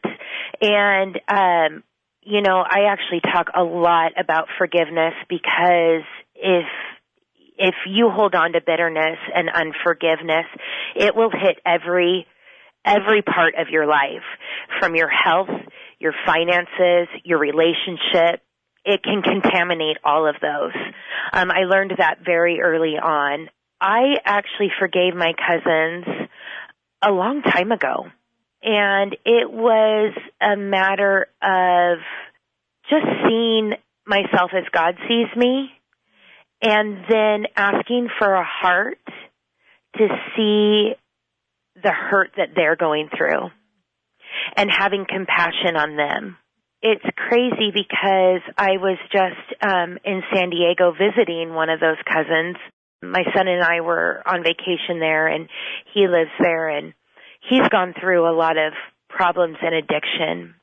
And, 0.61 1.19
um, 1.27 1.83
you 2.23 2.43
know, 2.43 2.59
I 2.65 2.85
actually 2.91 3.23
talk 3.23 3.49
a 3.57 3.65
lot 3.65 4.13
about 4.17 4.47
forgiveness 4.57 5.15
because 5.29 6.05
if, 6.37 6.67
if 7.61 7.75
you 7.87 8.09
hold 8.09 8.35
on 8.35 8.53
to 8.53 8.61
bitterness 8.65 9.19
and 9.35 9.51
unforgiveness, 9.51 10.47
it 10.97 11.15
will 11.15 11.31
hit 11.31 11.59
every, 11.65 12.27
every 12.87 13.21
part 13.21 13.55
of 13.57 13.69
your 13.69 13.87
life 13.87 14.25
from 14.81 14.97
your 14.97 15.11
health, 15.11 15.51
your 15.99 16.15
finances, 16.25 17.09
your 17.23 17.39
relationship. 17.39 18.41
It 18.83 19.03
can 19.03 19.21
contaminate 19.21 19.99
all 20.03 20.27
of 20.27 20.37
those. 20.41 20.73
Um, 21.35 21.51
I 21.51 21.65
learned 21.65 21.93
that 21.99 22.25
very 22.25 22.63
early 22.63 22.97
on. 22.97 23.51
I 23.79 24.15
actually 24.25 24.71
forgave 24.79 25.15
my 25.15 25.35
cousins 25.35 26.29
a 27.05 27.11
long 27.11 27.43
time 27.43 27.73
ago. 27.73 28.07
And 28.63 29.17
it 29.27 29.51
was 29.51 30.15
a 30.41 30.57
matter 30.57 31.27
of 31.43 31.99
just 32.89 33.07
seeing 33.27 33.75
myself 34.07 34.51
as 34.57 34.65
God 34.73 34.97
sees 35.07 35.29
me 35.37 35.71
and 36.63 37.05
then 37.09 37.47
asking 37.57 38.09
for 38.19 38.33
a 38.33 38.45
heart 38.45 38.99
to 39.97 40.07
see 40.37 40.93
the 41.83 41.93
hurt 41.93 42.33
that 42.37 42.51
they're 42.55 42.77
going 42.77 43.09
through 43.17 43.49
and 44.57 44.71
having 44.71 45.07
compassion 45.09 45.77
on 45.77 45.97
them. 45.97 46.37
It's 46.83 47.05
crazy 47.17 47.73
because 47.75 48.41
I 48.57 48.79
was 48.79 48.99
just 49.13 49.63
um 49.63 49.99
in 50.05 50.23
San 50.33 50.51
Diego 50.51 50.93
visiting 50.93 51.55
one 51.55 51.69
of 51.69 51.81
those 51.81 51.99
cousins. 52.07 52.57
My 53.03 53.23
son 53.35 53.49
and 53.49 53.63
I 53.63 53.81
were 53.81 54.23
on 54.27 54.43
vacation 54.43 54.99
there 54.99 55.27
and 55.27 55.49
he 55.95 56.07
lives 56.07 56.31
there 56.39 56.69
and 56.69 56.93
he's 57.49 57.69
gone 57.71 57.95
through 57.99 58.29
a 58.29 58.37
lot 58.37 58.57
of 58.57 58.73
problems 59.09 59.57
and 59.63 59.75
addiction. 59.75 60.55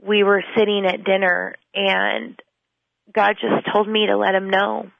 We 0.00 0.22
were 0.22 0.42
sitting 0.56 0.84
at 0.86 1.04
dinner 1.04 1.54
and 1.74 2.40
God 3.12 3.36
just 3.40 3.66
told 3.72 3.88
me 3.88 4.06
to 4.06 4.16
let 4.16 4.34
him 4.34 4.50
know 4.50 4.90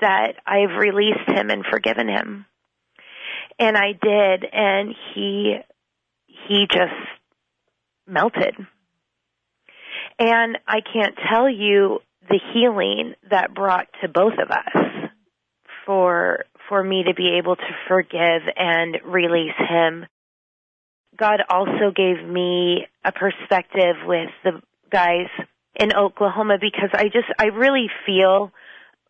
that 0.00 0.34
I've 0.46 0.78
released 0.78 1.28
him 1.28 1.50
and 1.50 1.64
forgiven 1.70 2.08
him. 2.08 2.46
And 3.58 3.76
I 3.76 3.92
did 3.92 4.44
and 4.50 4.94
he 5.14 5.56
he 6.26 6.66
just 6.70 6.94
melted. 8.06 8.54
And 10.18 10.58
I 10.66 10.80
can't 10.80 11.16
tell 11.30 11.48
you 11.48 12.00
the 12.28 12.40
healing 12.52 13.14
that 13.30 13.54
brought 13.54 13.88
to 14.02 14.08
both 14.08 14.34
of 14.34 14.50
us 14.50 15.10
for 15.84 16.44
for 16.68 16.82
me 16.82 17.04
to 17.06 17.14
be 17.14 17.36
able 17.38 17.56
to 17.56 17.76
forgive 17.88 18.42
and 18.56 18.98
release 19.04 19.56
him. 19.68 20.06
God 21.18 21.40
also 21.50 21.90
gave 21.94 22.26
me 22.26 22.86
a 23.04 23.12
perspective 23.12 23.96
with 24.06 24.30
the 24.44 24.62
guys 24.90 25.28
in 25.78 25.94
Oklahoma 25.94 26.58
because 26.60 26.90
I 26.92 27.04
just 27.04 27.28
I 27.38 27.46
really 27.46 27.86
feel 28.06 28.52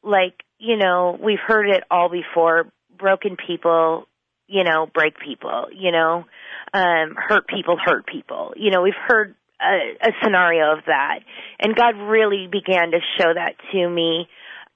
like, 0.03 0.35
you 0.59 0.77
know, 0.77 1.19
we've 1.23 1.39
heard 1.45 1.69
it 1.69 1.85
all 1.91 2.09
before, 2.09 2.71
broken 2.97 3.37
people, 3.37 4.07
you 4.47 4.65
know, 4.65 4.87
break 4.93 5.19
people, 5.19 5.67
you 5.75 5.93
know, 5.93 6.25
um 6.73 7.17
hurt 7.17 7.47
people 7.49 7.77
hurt 7.83 8.07
people. 8.07 8.53
You 8.57 8.71
know, 8.71 8.83
we've 8.83 8.93
heard 9.07 9.35
a, 9.61 10.09
a 10.09 10.11
scenario 10.23 10.73
of 10.73 10.85
that. 10.87 11.21
And 11.59 11.75
God 11.75 11.97
really 11.97 12.49
began 12.51 12.93
to 12.93 13.01
show 13.19 13.33
that 13.35 13.55
to 13.73 13.89
me 13.89 14.29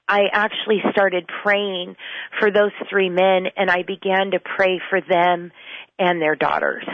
I 0.06 0.24
actually 0.32 0.82
started 0.92 1.28
praying 1.42 1.96
for 2.38 2.50
those 2.50 2.72
three 2.90 3.08
men 3.08 3.46
and 3.56 3.70
I 3.70 3.82
began 3.82 4.32
to 4.32 4.38
pray 4.38 4.80
for 4.90 5.00
them 5.00 5.50
and 5.98 6.20
their 6.20 6.36
daughters 6.36 6.84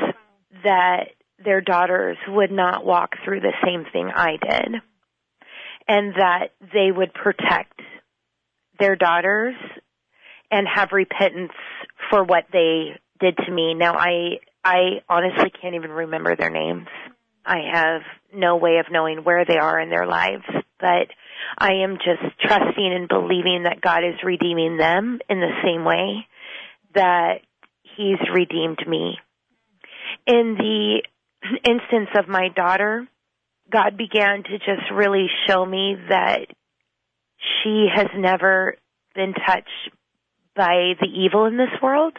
that 0.62 1.10
their 1.44 1.60
daughters 1.60 2.16
would 2.28 2.50
not 2.50 2.84
walk 2.84 3.16
through 3.24 3.40
the 3.40 3.54
same 3.64 3.84
thing 3.92 4.10
I 4.14 4.36
did 4.36 4.82
and 5.88 6.14
that 6.14 6.52
they 6.72 6.90
would 6.92 7.12
protect 7.12 7.80
their 8.78 8.94
daughters 8.96 9.54
and 10.50 10.66
have 10.72 10.90
repentance 10.92 11.52
for 12.10 12.22
what 12.22 12.44
they 12.52 12.98
did 13.18 13.36
to 13.36 13.50
me. 13.50 13.74
Now 13.74 13.94
I 13.94 14.38
I 14.64 15.02
honestly 15.08 15.50
can't 15.60 15.74
even 15.74 15.90
remember 15.90 16.36
their 16.36 16.50
names. 16.50 16.86
I 17.44 17.58
have 17.72 18.02
no 18.32 18.56
way 18.56 18.78
of 18.78 18.86
knowing 18.92 19.24
where 19.24 19.44
they 19.44 19.56
are 19.56 19.80
in 19.80 19.90
their 19.90 20.06
lives, 20.06 20.44
but 20.78 21.08
I 21.58 21.82
am 21.82 21.96
just 21.96 22.38
trusting 22.40 22.92
and 22.92 23.08
believing 23.08 23.64
that 23.64 23.80
God 23.80 24.04
is 24.04 24.22
redeeming 24.22 24.76
them 24.76 25.18
in 25.28 25.40
the 25.40 25.60
same 25.64 25.84
way 25.84 26.26
that 26.94 27.40
He's 27.96 28.18
redeemed 28.32 28.86
me. 28.86 29.18
In 30.26 30.56
the 30.58 31.02
instance 31.64 32.10
of 32.16 32.28
my 32.28 32.48
daughter, 32.54 33.06
God 33.70 33.96
began 33.96 34.42
to 34.42 34.58
just 34.58 34.90
really 34.92 35.26
show 35.46 35.64
me 35.64 35.96
that 36.08 36.46
she 37.38 37.86
has 37.94 38.08
never 38.16 38.76
been 39.14 39.32
touched 39.32 39.90
by 40.56 40.92
the 41.00 41.06
evil 41.06 41.46
in 41.46 41.56
this 41.56 41.80
world, 41.82 42.14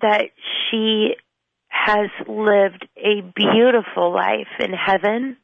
that 0.00 0.24
she 0.70 1.14
has 1.68 2.10
lived 2.28 2.86
a 2.96 3.22
beautiful 3.34 4.12
life 4.12 4.48
in 4.58 4.72
heaven 4.72 5.36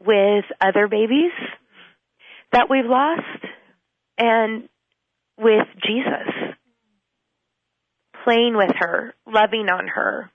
with 0.00 0.44
other 0.60 0.88
babies 0.88 1.32
that 2.52 2.68
we've 2.68 2.86
lost 2.86 3.44
and 4.18 4.68
with 5.38 5.66
Jesus. 5.84 6.56
Playing 8.24 8.56
with 8.56 8.70
her, 8.78 9.14
loving 9.26 9.68
on 9.68 9.88
her, 9.88 10.30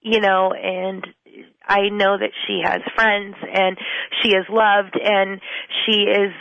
you 0.00 0.20
know, 0.20 0.52
and 0.52 1.06
I 1.66 1.88
know 1.90 2.16
that 2.18 2.32
she 2.46 2.60
has 2.64 2.80
friends 2.94 3.36
and 3.42 3.76
she 4.22 4.28
is 4.30 4.44
loved 4.48 4.98
and 5.02 5.40
she 5.84 6.02
is 6.02 6.32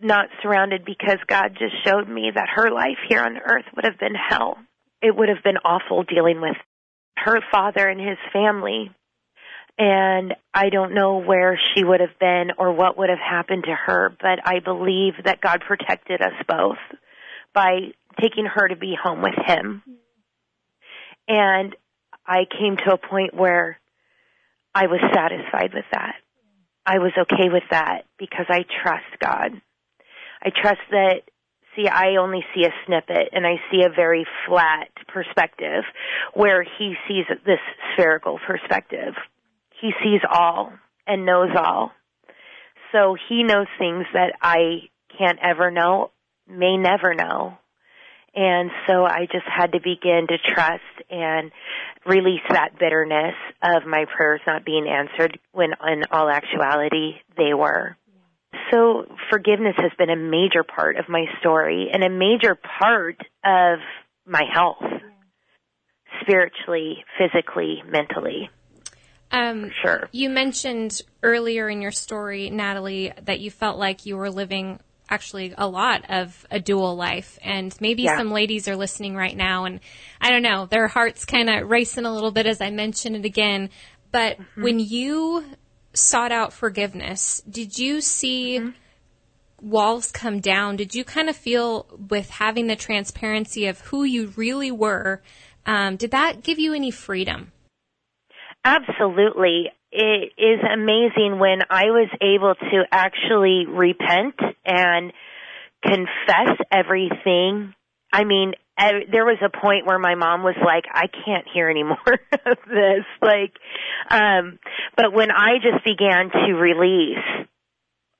not 0.00 0.26
surrounded 0.42 0.84
because 0.84 1.18
God 1.26 1.56
just 1.58 1.74
showed 1.84 2.08
me 2.08 2.30
that 2.34 2.48
her 2.54 2.70
life 2.70 2.98
here 3.08 3.22
on 3.22 3.38
earth 3.38 3.64
would 3.74 3.84
have 3.84 3.98
been 3.98 4.14
hell. 4.14 4.58
It 5.00 5.16
would 5.16 5.28
have 5.28 5.42
been 5.42 5.58
awful 5.64 6.02
dealing 6.02 6.40
with 6.40 6.56
her 7.16 7.40
father 7.50 7.88
and 7.88 8.00
his 8.00 8.18
family 8.32 8.90
and 9.78 10.34
I 10.52 10.68
don't 10.70 10.94
know 10.94 11.18
where 11.18 11.58
she 11.74 11.82
would 11.82 12.00
have 12.00 12.18
been 12.20 12.50
or 12.58 12.72
what 12.72 12.96
would 12.96 13.08
have 13.08 13.18
happened 13.18 13.64
to 13.64 13.74
her, 13.74 14.16
but 14.20 14.38
I 14.44 14.60
believe 14.60 15.14
that 15.24 15.40
God 15.40 15.62
protected 15.66 16.20
us 16.20 16.34
both 16.46 16.78
by 17.52 17.92
taking 18.20 18.46
her 18.46 18.68
to 18.68 18.76
be 18.76 18.94
home 19.00 19.20
with 19.20 19.34
him. 19.46 19.82
And 21.26 21.74
I 22.26 22.44
came 22.50 22.76
to 22.76 22.94
a 22.94 22.98
point 22.98 23.34
where 23.34 23.78
I 24.74 24.86
was 24.86 25.00
satisfied 25.14 25.72
with 25.74 25.84
that. 25.92 26.16
I 26.86 26.98
was 26.98 27.12
okay 27.18 27.48
with 27.50 27.62
that 27.70 28.02
because 28.18 28.46
I 28.48 28.64
trust 28.82 29.18
God. 29.20 29.60
I 30.42 30.50
trust 30.50 30.80
that 30.90 31.22
see, 31.74 31.88
I 31.88 32.16
only 32.16 32.44
see 32.54 32.64
a 32.64 32.74
snippet 32.86 33.30
and 33.32 33.46
I 33.46 33.56
see 33.70 33.82
a 33.82 33.94
very 33.94 34.26
flat 34.46 34.88
perspective 35.08 35.84
where 36.34 36.62
he 36.62 36.94
sees 37.08 37.24
this 37.46 37.60
spherical 37.94 38.38
perspective 38.46 39.14
he 39.84 39.92
sees 40.02 40.20
all 40.30 40.72
and 41.06 41.26
knows 41.26 41.50
all. 41.56 41.92
So 42.92 43.16
he 43.28 43.42
knows 43.42 43.66
things 43.78 44.06
that 44.14 44.32
I 44.40 44.88
can't 45.18 45.38
ever 45.42 45.70
know, 45.70 46.10
may 46.48 46.76
never 46.76 47.14
know. 47.14 47.58
And 48.36 48.70
so 48.86 49.04
I 49.04 49.26
just 49.30 49.46
had 49.46 49.72
to 49.72 49.78
begin 49.78 50.26
to 50.28 50.38
trust 50.54 50.82
and 51.08 51.52
release 52.04 52.42
that 52.50 52.78
bitterness 52.78 53.34
of 53.62 53.86
my 53.86 54.06
prayers 54.16 54.40
not 54.46 54.64
being 54.64 54.88
answered 54.88 55.38
when 55.52 55.70
in 55.86 56.04
all 56.10 56.28
actuality 56.28 57.12
they 57.36 57.54
were. 57.54 57.96
So 58.70 59.04
forgiveness 59.30 59.74
has 59.76 59.92
been 59.98 60.10
a 60.10 60.16
major 60.16 60.64
part 60.64 60.96
of 60.96 61.08
my 61.08 61.26
story 61.40 61.88
and 61.92 62.02
a 62.02 62.10
major 62.10 62.56
part 62.56 63.18
of 63.44 63.78
my 64.26 64.42
health. 64.52 64.82
Spiritually, 66.22 67.04
physically, 67.18 67.82
mentally. 67.88 68.48
Um, 69.30 69.70
Sure. 69.82 70.08
You 70.12 70.30
mentioned 70.30 71.02
earlier 71.22 71.68
in 71.68 71.82
your 71.82 71.90
story, 71.90 72.50
Natalie, 72.50 73.12
that 73.22 73.40
you 73.40 73.50
felt 73.50 73.78
like 73.78 74.06
you 74.06 74.16
were 74.16 74.30
living 74.30 74.78
actually 75.10 75.54
a 75.56 75.68
lot 75.68 76.04
of 76.08 76.46
a 76.50 76.58
dual 76.58 76.96
life. 76.96 77.38
And 77.42 77.76
maybe 77.80 78.02
Yeah. 78.04 78.16
some 78.16 78.30
ladies 78.30 78.68
are 78.68 78.76
listening 78.76 79.14
right 79.14 79.36
now 79.36 79.64
and 79.64 79.80
I 80.20 80.30
don't 80.30 80.42
know, 80.42 80.66
their 80.66 80.88
hearts 80.88 81.24
kind 81.24 81.50
of 81.50 81.68
racing 81.68 82.06
a 82.06 82.14
little 82.14 82.30
bit 82.30 82.46
as 82.46 82.60
I 82.60 82.70
mention 82.70 83.14
it 83.14 83.24
again. 83.24 83.70
But 84.10 84.38
when 84.54 84.78
you 84.78 85.44
sought 85.92 86.32
out 86.32 86.52
forgiveness, 86.52 87.42
did 87.48 87.78
you 87.78 88.00
see 88.00 88.72
walls 89.60 90.12
come 90.12 90.40
down, 90.40 90.76
did 90.76 90.94
you 90.94 91.04
kind 91.04 91.28
of 91.28 91.36
feel 91.36 91.86
with 92.10 92.30
having 92.30 92.66
the 92.66 92.76
transparency 92.76 93.66
of 93.66 93.80
who 93.80 94.04
you 94.04 94.32
really 94.36 94.70
were, 94.70 95.22
um, 95.66 95.96
did 95.96 96.10
that 96.10 96.42
give 96.42 96.58
you 96.58 96.74
any 96.74 96.90
freedom? 96.90 97.52
Absolutely. 98.64 99.70
It 99.96 100.32
is 100.36 100.58
amazing 100.60 101.38
when 101.38 101.60
I 101.70 101.84
was 101.84 102.08
able 102.20 102.56
to 102.56 102.82
actually 102.90 103.64
repent 103.68 104.34
and 104.66 105.12
confess 105.84 106.58
everything. 106.72 107.74
I 108.12 108.24
mean, 108.24 108.54
there 108.76 109.24
was 109.24 109.38
a 109.40 109.56
point 109.56 109.86
where 109.86 110.00
my 110.00 110.16
mom 110.16 110.42
was 110.42 110.56
like, 110.64 110.86
I 110.92 111.06
can't 111.24 111.46
hear 111.54 111.68
any 111.68 111.84
more 111.84 111.96
of 112.44 112.58
this. 112.66 113.04
Like, 113.22 113.52
um, 114.10 114.58
but 114.96 115.12
when 115.12 115.30
I 115.30 115.58
just 115.62 115.84
began 115.84 116.30
to 116.32 116.54
release 116.54 117.46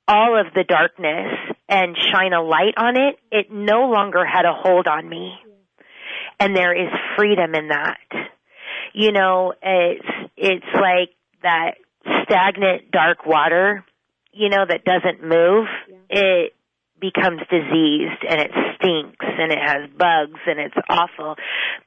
all 0.07 0.39
of 0.39 0.55
the 0.55 0.63
darkness 0.63 1.57
and 1.69 1.97
shine 2.13 2.35
a 2.35 2.43
light 2.43 2.75
on 2.77 2.97
it, 2.97 3.17
it 3.33 3.47
no 3.51 3.91
longer 3.91 4.25
had 4.25 4.45
a 4.45 4.55
hold 4.55 4.87
on 4.87 5.09
me. 5.09 5.35
And 6.39 6.55
there 6.55 6.73
is 6.73 6.93
freedom 7.17 7.53
in 7.57 7.69
that. 7.69 7.99
You 8.93 9.11
know, 9.11 9.55
it's, 9.61 10.07
it's 10.37 10.67
like 10.73 11.11
that 11.44 11.76
stagnant 12.24 12.90
dark 12.90 13.24
water, 13.24 13.85
you 14.33 14.48
know, 14.48 14.64
that 14.68 14.85
doesn't 14.85 15.22
move. 15.22 15.66
It, 16.11 16.52
becomes 17.04 17.40
diseased 17.50 18.22
and 18.28 18.40
it 18.40 18.50
stinks 18.76 19.26
and 19.26 19.52
it 19.52 19.59
has 19.59 19.90
bugs 19.98 20.40
and 20.46 20.59
it's 20.59 20.76
awful. 20.88 21.37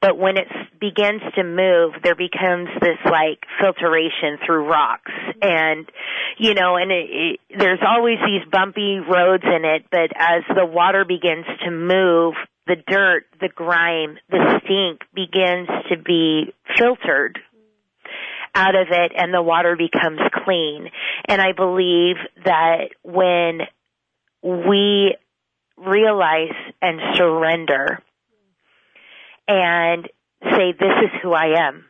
But 0.00 0.16
when 0.16 0.36
it 0.36 0.46
begins 0.78 1.22
to 1.34 1.42
move, 1.42 1.94
there 2.02 2.14
becomes 2.14 2.68
this 2.80 2.98
like 3.04 3.42
filtration 3.60 4.38
through 4.44 4.68
rocks 4.68 5.10
mm-hmm. 5.10 5.38
and, 5.42 5.90
you 6.38 6.54
know, 6.54 6.76
and 6.76 6.92
it, 6.92 7.08
it, 7.10 7.40
there's 7.58 7.80
always 7.86 8.18
these 8.18 8.48
bumpy 8.50 8.98
roads 8.98 9.44
in 9.44 9.64
it, 9.64 9.86
but 9.90 10.12
as 10.14 10.44
the 10.54 10.66
water 10.66 11.04
begins 11.04 11.46
to 11.64 11.70
move, 11.70 12.34
the 12.66 12.76
dirt, 12.86 13.24
the 13.40 13.48
grime, 13.48 14.18
the 14.30 14.60
stink 14.62 15.00
begins 15.14 15.68
to 15.90 15.96
be 15.96 16.52
filtered 16.76 17.38
out 18.54 18.74
of 18.74 18.88
it 18.90 19.12
and 19.16 19.32
the 19.32 19.42
water 19.42 19.76
becomes 19.76 20.20
clean. 20.44 20.90
And 21.28 21.40
I 21.40 21.52
believe 21.52 22.16
that 22.44 22.90
when 23.02 23.60
we 24.42 25.16
realize 25.76 26.54
and 26.82 27.00
surrender 27.16 28.02
and 29.46 30.08
say, 30.42 30.72
this 30.72 30.94
is 31.04 31.20
who 31.22 31.32
I 31.32 31.68
am. 31.68 31.84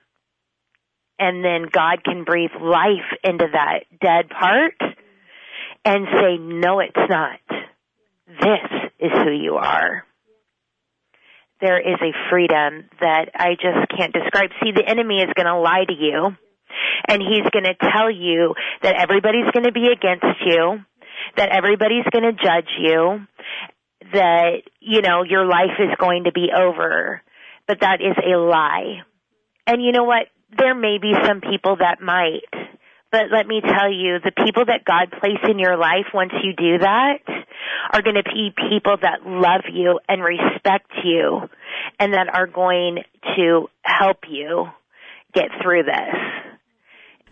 And 1.19 1.45
then 1.45 1.67
God 1.71 2.05
can 2.05 2.25
breathe 2.25 2.53
life 2.61 3.11
into 3.25 3.47
that 3.53 3.81
dead 4.01 4.29
part 4.29 4.75
and 5.85 6.07
say, 6.13 6.37
no, 6.39 6.81
it's 6.81 6.95
not. 6.95 7.41
This 8.29 8.91
is 9.01 9.11
who 9.25 9.33
you 9.33 9.57
are. 9.57 10.05
There 11.61 11.81
is 11.81 11.99
a 12.01 12.31
freedom 12.31 12.89
that 13.01 13.31
I 13.35 13.55
just 13.55 13.89
can't 13.97 14.13
describe. 14.13 14.51
See, 14.63 14.71
the 14.71 14.89
enemy 14.89 15.17
is 15.17 15.33
going 15.35 15.47
to 15.47 15.59
lie 15.59 15.85
to 15.89 15.93
you 15.93 16.37
and 17.07 17.23
he's 17.23 17.49
going 17.53 17.65
to 17.65 17.75
tell 17.93 18.11
you 18.11 18.55
that 18.83 18.97
everybody's 18.97 19.51
going 19.53 19.65
to 19.65 19.73
be 19.73 19.89
against 19.93 20.41
you 20.45 20.81
that 21.37 21.51
everybody's 21.51 22.05
going 22.13 22.25
to 22.25 22.33
judge 22.33 22.71
you, 22.79 23.27
that, 24.13 24.63
you 24.81 25.03
know, 25.03 25.23
your 25.23 25.47
life 25.47 25.79
is 25.79 25.95
going 25.99 26.25
to 26.25 26.33
be 26.33 26.49
over. 26.57 27.23
But 27.67 27.81
that 27.81 28.01
is 28.01 28.17
a 28.17 28.39
lie. 28.39 29.03
And 29.67 29.83
you 29.83 29.93
know 29.93 30.05
what? 30.05 30.27
There 30.57 30.75
may 30.75 30.99
be 31.01 31.13
some 31.27 31.41
people 31.41 31.77
that 31.81 32.01
might. 32.01 32.49
But 33.11 33.27
let 33.33 33.47
me 33.47 33.61
tell 33.61 33.91
you, 33.91 34.19
the 34.23 34.33
people 34.45 34.65
that 34.67 34.85
God 34.85 35.11
placed 35.21 35.49
in 35.49 35.59
your 35.59 35.77
life 35.77 36.07
once 36.13 36.33
you 36.43 36.53
do 36.57 36.79
that 36.79 37.19
are 37.93 38.03
going 38.03 38.17
to 38.17 38.23
be 38.23 38.51
people 38.71 38.97
that 39.01 39.27
love 39.27 39.63
you 39.73 39.99
and 40.09 40.23
respect 40.23 40.91
you 41.05 41.41
and 41.99 42.13
that 42.13 42.29
are 42.35 42.47
going 42.47 42.99
to 43.37 43.67
help 43.83 44.19
you 44.29 44.67
get 45.33 45.49
through 45.63 45.85
this. 45.85 46.38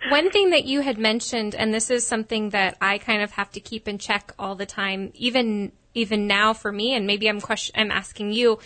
One 0.09 0.31
thing 0.31 0.51
that 0.51 0.65
you 0.65 0.81
had 0.81 0.99
mentioned, 0.99 1.55
and 1.55 1.73
this 1.73 1.91
is 1.91 2.07
something 2.07 2.51
that 2.51 2.77
I 2.81 2.99
kind 2.99 3.23
of 3.23 3.33
have 3.33 3.51
to 3.53 3.61
keep 3.61 3.89
in 3.89 3.99
check 3.99 4.33
all 4.39 4.55
the 4.55 4.67
time, 4.67 5.11
even 5.15 5.73
even 5.95 6.27
now 6.27 6.53
for 6.53 6.71
me, 6.71 6.95
and 6.95 7.07
maybe 7.07 7.29
I'm 7.29 7.41
question 7.41 7.75
I'm 7.79 7.91
asking 7.91 8.33
you. 8.33 8.59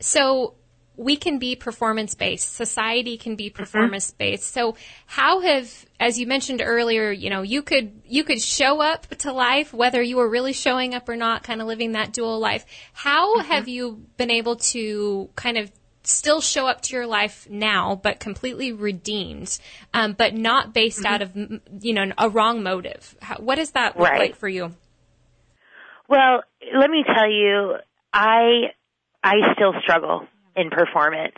So 0.00 0.54
we 0.98 1.16
can 1.16 1.38
be 1.38 1.54
performance 1.54 2.14
based. 2.16 2.54
Society 2.54 3.16
can 3.16 3.36
be 3.36 3.46
mm-hmm. 3.46 3.56
performance 3.56 4.10
based. 4.10 4.52
So 4.52 4.74
how 5.06 5.40
have, 5.40 5.86
as 6.00 6.18
you 6.18 6.26
mentioned 6.26 6.60
earlier, 6.60 7.12
you 7.12 7.30
know, 7.30 7.42
you 7.42 7.62
could, 7.62 8.02
you 8.04 8.24
could 8.24 8.42
show 8.42 8.82
up 8.82 9.06
to 9.18 9.32
life, 9.32 9.72
whether 9.72 10.02
you 10.02 10.16
were 10.16 10.28
really 10.28 10.52
showing 10.52 10.94
up 10.94 11.08
or 11.08 11.14
not, 11.14 11.44
kind 11.44 11.62
of 11.62 11.68
living 11.68 11.92
that 11.92 12.12
dual 12.12 12.40
life. 12.40 12.66
How 12.92 13.36
mm-hmm. 13.36 13.48
have 13.48 13.68
you 13.68 14.04
been 14.16 14.30
able 14.30 14.56
to 14.56 15.30
kind 15.36 15.56
of 15.56 15.70
still 16.08 16.40
show 16.40 16.66
up 16.66 16.80
to 16.82 16.96
your 16.96 17.06
life 17.06 17.48
now, 17.50 18.00
but 18.02 18.18
completely 18.18 18.72
redeemed, 18.72 19.58
um, 19.94 20.12
but 20.12 20.34
not 20.34 20.72
based 20.72 21.02
mm-hmm. 21.02 21.14
out 21.14 21.22
of 21.22 21.36
you 21.84 21.92
know 21.92 22.12
a 22.18 22.28
wrong 22.28 22.62
motive. 22.62 23.16
How, 23.22 23.36
what 23.36 23.56
does 23.56 23.72
that 23.72 23.96
look 23.96 24.08
right. 24.08 24.18
like 24.18 24.36
for 24.36 24.48
you? 24.48 24.74
Well, 26.08 26.42
let 26.74 26.90
me 26.90 27.04
tell 27.04 27.30
you, 27.30 27.76
I 28.12 28.72
I 29.22 29.34
still 29.54 29.74
struggle 29.82 30.26
in 30.56 30.70
performance. 30.70 31.34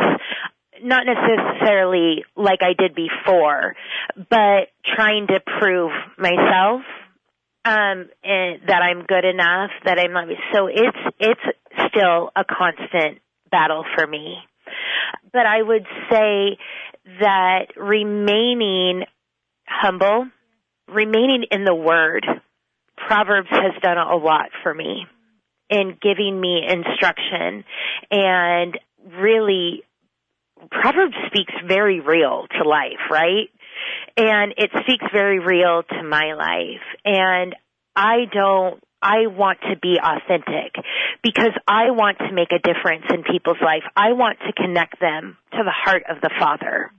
Not 0.83 1.05
necessarily 1.05 2.25
like 2.37 2.61
I 2.63 2.73
did 2.73 2.95
before, 2.95 3.75
but 4.17 4.69
trying 4.85 5.27
to 5.27 5.41
prove 5.61 5.93
myself 6.17 6.83
um 7.63 8.09
and 8.25 8.61
that 8.69 8.81
I'm 8.83 9.05
good 9.05 9.27
enough, 9.27 9.71
that 9.85 9.99
I'm 9.99 10.15
so 10.55 10.69
it's 10.69 10.99
it's 11.19 11.59
still 11.89 12.31
a 12.35 12.45
constant 12.45 13.19
battle 13.51 13.85
for 13.95 14.07
me. 14.07 14.39
But 15.33 15.47
I 15.47 15.63
would 15.63 15.87
say 16.11 16.59
that 17.21 17.67
remaining 17.77 19.05
humble, 19.67 20.29
remaining 20.89 21.45
in 21.51 21.65
the 21.65 21.75
Word, 21.75 22.27
Proverbs 22.97 23.49
has 23.51 23.73
done 23.83 23.99
a 23.99 24.17
lot 24.17 24.51
for 24.63 24.75
me 24.75 25.07
in 25.69 25.97
giving 26.03 26.41
me 26.41 26.63
instruction 26.69 27.65
and 28.11 28.79
really 29.19 29.83
Proverbs 30.71 31.15
speaks 31.27 31.55
very 31.67 32.01
real 32.01 32.47
to 32.59 32.69
life, 32.69 33.09
right? 33.11 33.49
And 34.17 34.53
it 34.59 34.71
speaks 34.83 35.05
very 35.13 35.39
real 35.39 35.83
to 35.83 36.03
my 36.03 36.35
life. 36.35 36.83
And 37.05 37.55
I 37.97 38.27
don't 38.31 38.83
I 39.03 39.27
want 39.27 39.61
to 39.63 39.79
be 39.81 39.99
authentic 40.03 40.75
because 41.23 41.53
I 41.67 41.91
want 41.91 42.19
to 42.19 42.33
make 42.33 42.53
a 42.53 42.59
difference 42.59 43.05
in 43.13 43.23
people's 43.23 43.61
life. 43.63 43.83
I 43.97 44.13
want 44.13 44.39
to 44.47 44.53
connect 44.53 45.01
them 45.01 45.39
to 45.53 45.59
the 45.65 45.73
heart 45.73 46.05
of 46.09 46.21
the 46.21 46.31
Father. 46.39 46.91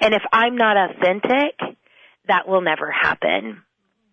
And 0.00 0.14
if 0.14 0.22
I'm 0.32 0.56
not 0.56 0.76
authentic, 0.76 1.58
that 2.28 2.46
will 2.46 2.60
never 2.60 2.90
happen. 2.90 3.62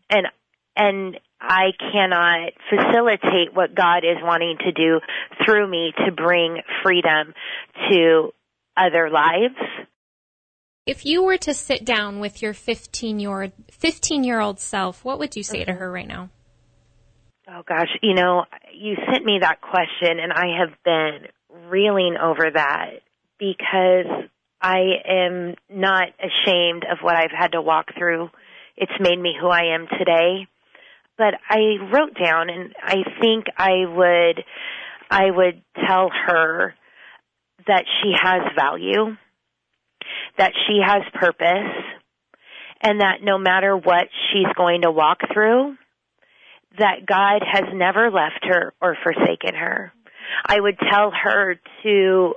And, 0.09 0.27
and 0.75 1.19
I 1.41 1.71
cannot 1.91 2.53
facilitate 2.69 3.53
what 3.53 3.75
God 3.75 3.99
is 3.99 4.17
wanting 4.21 4.57
to 4.59 4.71
do 4.71 4.99
through 5.45 5.69
me 5.69 5.93
to 6.05 6.11
bring 6.11 6.61
freedom 6.83 7.33
to 7.89 8.33
other 8.75 9.09
lives. 9.09 9.55
If 10.85 11.05
you 11.05 11.23
were 11.23 11.37
to 11.39 11.53
sit 11.53 11.83
down 11.83 12.19
with 12.19 12.41
your 12.41 12.53
15 12.53 13.19
year, 13.19 13.51
15 13.71 14.23
year 14.23 14.39
old 14.39 14.59
self, 14.59 15.03
what 15.03 15.19
would 15.19 15.35
you 15.35 15.43
say 15.43 15.65
to 15.65 15.73
her 15.73 15.91
right 15.91 16.07
now? 16.07 16.29
Oh 17.49 17.63
gosh, 17.65 17.87
you 18.01 18.13
know, 18.13 18.43
you 18.73 18.97
sent 19.09 19.23
me 19.23 19.39
that 19.39 19.61
question 19.61 20.19
and 20.19 20.33
I 20.33 20.59
have 20.59 20.73
been 20.83 21.69
reeling 21.69 22.17
over 22.21 22.51
that 22.53 22.99
because 23.39 24.27
I 24.61 24.79
am 25.07 25.55
not 25.69 26.09
ashamed 26.19 26.83
of 26.91 26.97
what 27.01 27.15
I've 27.15 27.31
had 27.31 27.53
to 27.53 27.61
walk 27.61 27.85
through. 27.97 28.29
It's 28.75 28.91
made 28.99 29.17
me 29.17 29.33
who 29.39 29.47
I 29.47 29.75
am 29.75 29.87
today. 29.97 30.47
But 31.17 31.35
I 31.49 31.77
wrote 31.89 32.17
down 32.21 32.49
and 32.49 32.75
I 32.83 32.95
think 33.21 33.45
I 33.57 33.85
would 33.85 34.43
I 35.09 35.31
would 35.31 35.61
tell 35.87 36.09
her 36.27 36.75
that 37.65 37.85
she 38.01 38.11
has 38.21 38.41
value, 38.57 39.15
that 40.37 40.51
she 40.67 40.81
has 40.85 41.03
purpose, 41.13 41.73
and 42.81 42.99
that 42.99 43.23
no 43.23 43.37
matter 43.37 43.77
what 43.77 44.09
she's 44.33 44.53
going 44.57 44.81
to 44.81 44.91
walk 44.91 45.19
through, 45.33 45.77
that 46.77 47.05
God 47.05 47.41
has 47.49 47.65
never 47.73 48.11
left 48.11 48.43
her 48.43 48.73
or 48.81 48.97
forsaken 49.03 49.55
her. 49.55 49.91
I 50.45 50.59
would 50.59 50.77
tell 50.79 51.11
her 51.11 51.59
to 51.83 52.33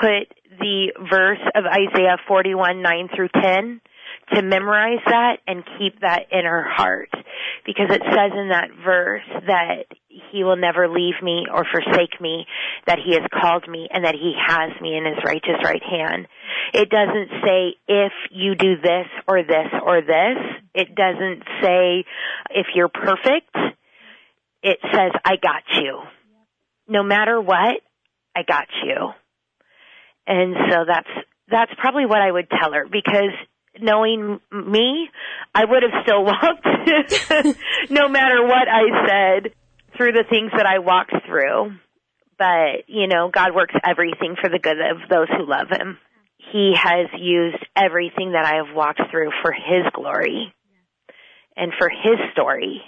put 0.00 0.28
the 0.58 0.92
verse 1.10 1.40
of 1.54 1.64
Isaiah 1.64 2.16
41, 2.26 2.82
9 2.82 3.08
through 3.14 3.28
10 3.42 3.80
to 4.34 4.42
memorize 4.42 5.00
that 5.06 5.38
and 5.46 5.64
keep 5.78 6.00
that 6.00 6.26
in 6.30 6.44
her 6.44 6.62
heart 6.62 7.10
because 7.66 7.90
it 7.90 8.02
says 8.04 8.32
in 8.36 8.48
that 8.48 8.68
verse 8.84 9.22
that 9.46 9.84
he 10.08 10.44
will 10.44 10.56
never 10.56 10.88
leave 10.88 11.14
me 11.22 11.46
or 11.52 11.64
forsake 11.64 12.20
me, 12.20 12.46
that 12.86 12.98
he 13.04 13.14
has 13.14 13.26
called 13.32 13.68
me 13.68 13.88
and 13.92 14.04
that 14.04 14.14
he 14.14 14.34
has 14.38 14.70
me 14.80 14.96
in 14.96 15.04
his 15.04 15.22
righteous 15.24 15.62
right 15.64 15.82
hand. 15.82 16.26
It 16.72 16.88
doesn't 16.90 17.30
say 17.44 17.74
if 17.88 18.12
you 18.30 18.54
do 18.54 18.76
this 18.80 19.06
or 19.26 19.42
this 19.42 19.68
or 19.84 20.00
this. 20.00 20.38
It 20.74 20.94
doesn't 20.94 21.42
say 21.62 22.04
if 22.50 22.66
you're 22.74 22.88
perfect. 22.88 23.54
it 24.62 24.78
says, 24.92 25.12
I 25.24 25.36
got 25.36 25.62
you. 25.80 26.00
No 26.88 27.02
matter 27.02 27.40
what, 27.40 27.80
I 28.36 28.42
got 28.46 28.66
you. 28.84 29.10
And 30.26 30.54
so 30.70 30.84
that's, 30.86 31.08
that's 31.50 31.72
probably 31.78 32.06
what 32.06 32.20
I 32.20 32.30
would 32.30 32.48
tell 32.50 32.72
her 32.72 32.86
because 32.90 33.32
knowing 33.78 34.40
me, 34.50 35.08
I 35.54 35.64
would 35.64 35.82
have 35.82 36.02
still 36.02 36.24
walked 36.24 36.66
no 37.90 38.08
matter 38.08 38.42
what 38.44 38.68
I 38.68 39.06
said 39.06 39.52
through 39.96 40.12
the 40.12 40.24
things 40.28 40.50
that 40.56 40.66
I 40.66 40.78
walked 40.78 41.14
through. 41.26 41.76
But, 42.38 42.88
you 42.88 43.06
know, 43.06 43.30
God 43.32 43.54
works 43.54 43.74
everything 43.84 44.36
for 44.40 44.48
the 44.48 44.58
good 44.58 44.78
of 44.80 45.08
those 45.10 45.28
who 45.28 45.46
love 45.46 45.68
Him. 45.70 45.98
He 46.52 46.72
has 46.74 47.08
used 47.18 47.62
everything 47.76 48.32
that 48.32 48.46
I 48.46 48.56
have 48.64 48.74
walked 48.74 49.02
through 49.10 49.30
for 49.42 49.52
His 49.52 49.84
glory 49.92 50.54
and 51.54 51.72
for 51.78 51.90
His 51.90 52.16
story, 52.32 52.80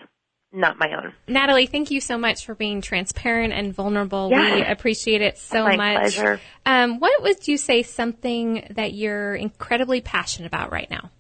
not 0.52 0.78
my 0.78 0.88
own. 0.96 1.12
Natalie, 1.26 1.66
thank 1.66 1.90
you 1.90 2.00
so 2.00 2.18
much 2.18 2.44
for 2.44 2.54
being 2.54 2.80
transparent 2.80 3.52
and 3.52 3.74
vulnerable. 3.74 4.28
Yes. 4.30 4.54
We 4.54 4.64
appreciate 4.64 5.22
it 5.22 5.38
so 5.38 5.64
My 5.64 5.76
much. 5.76 6.14
pleasure. 6.14 6.40
Um, 6.66 6.98
what 7.00 7.22
would 7.22 7.48
you 7.48 7.56
say 7.56 7.82
something 7.82 8.66
that 8.70 8.92
you're 8.92 9.34
incredibly 9.34 10.00
passionate 10.00 10.46
about 10.46 10.72
right 10.72 10.90
now? 10.90 11.10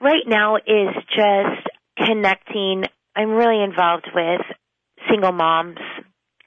right 0.00 0.24
now 0.26 0.56
is 0.56 0.94
just 1.08 1.68
connecting. 1.96 2.84
I'm 3.16 3.30
really 3.30 3.62
involved 3.62 4.08
with 4.14 4.40
single 5.10 5.32
moms 5.32 5.78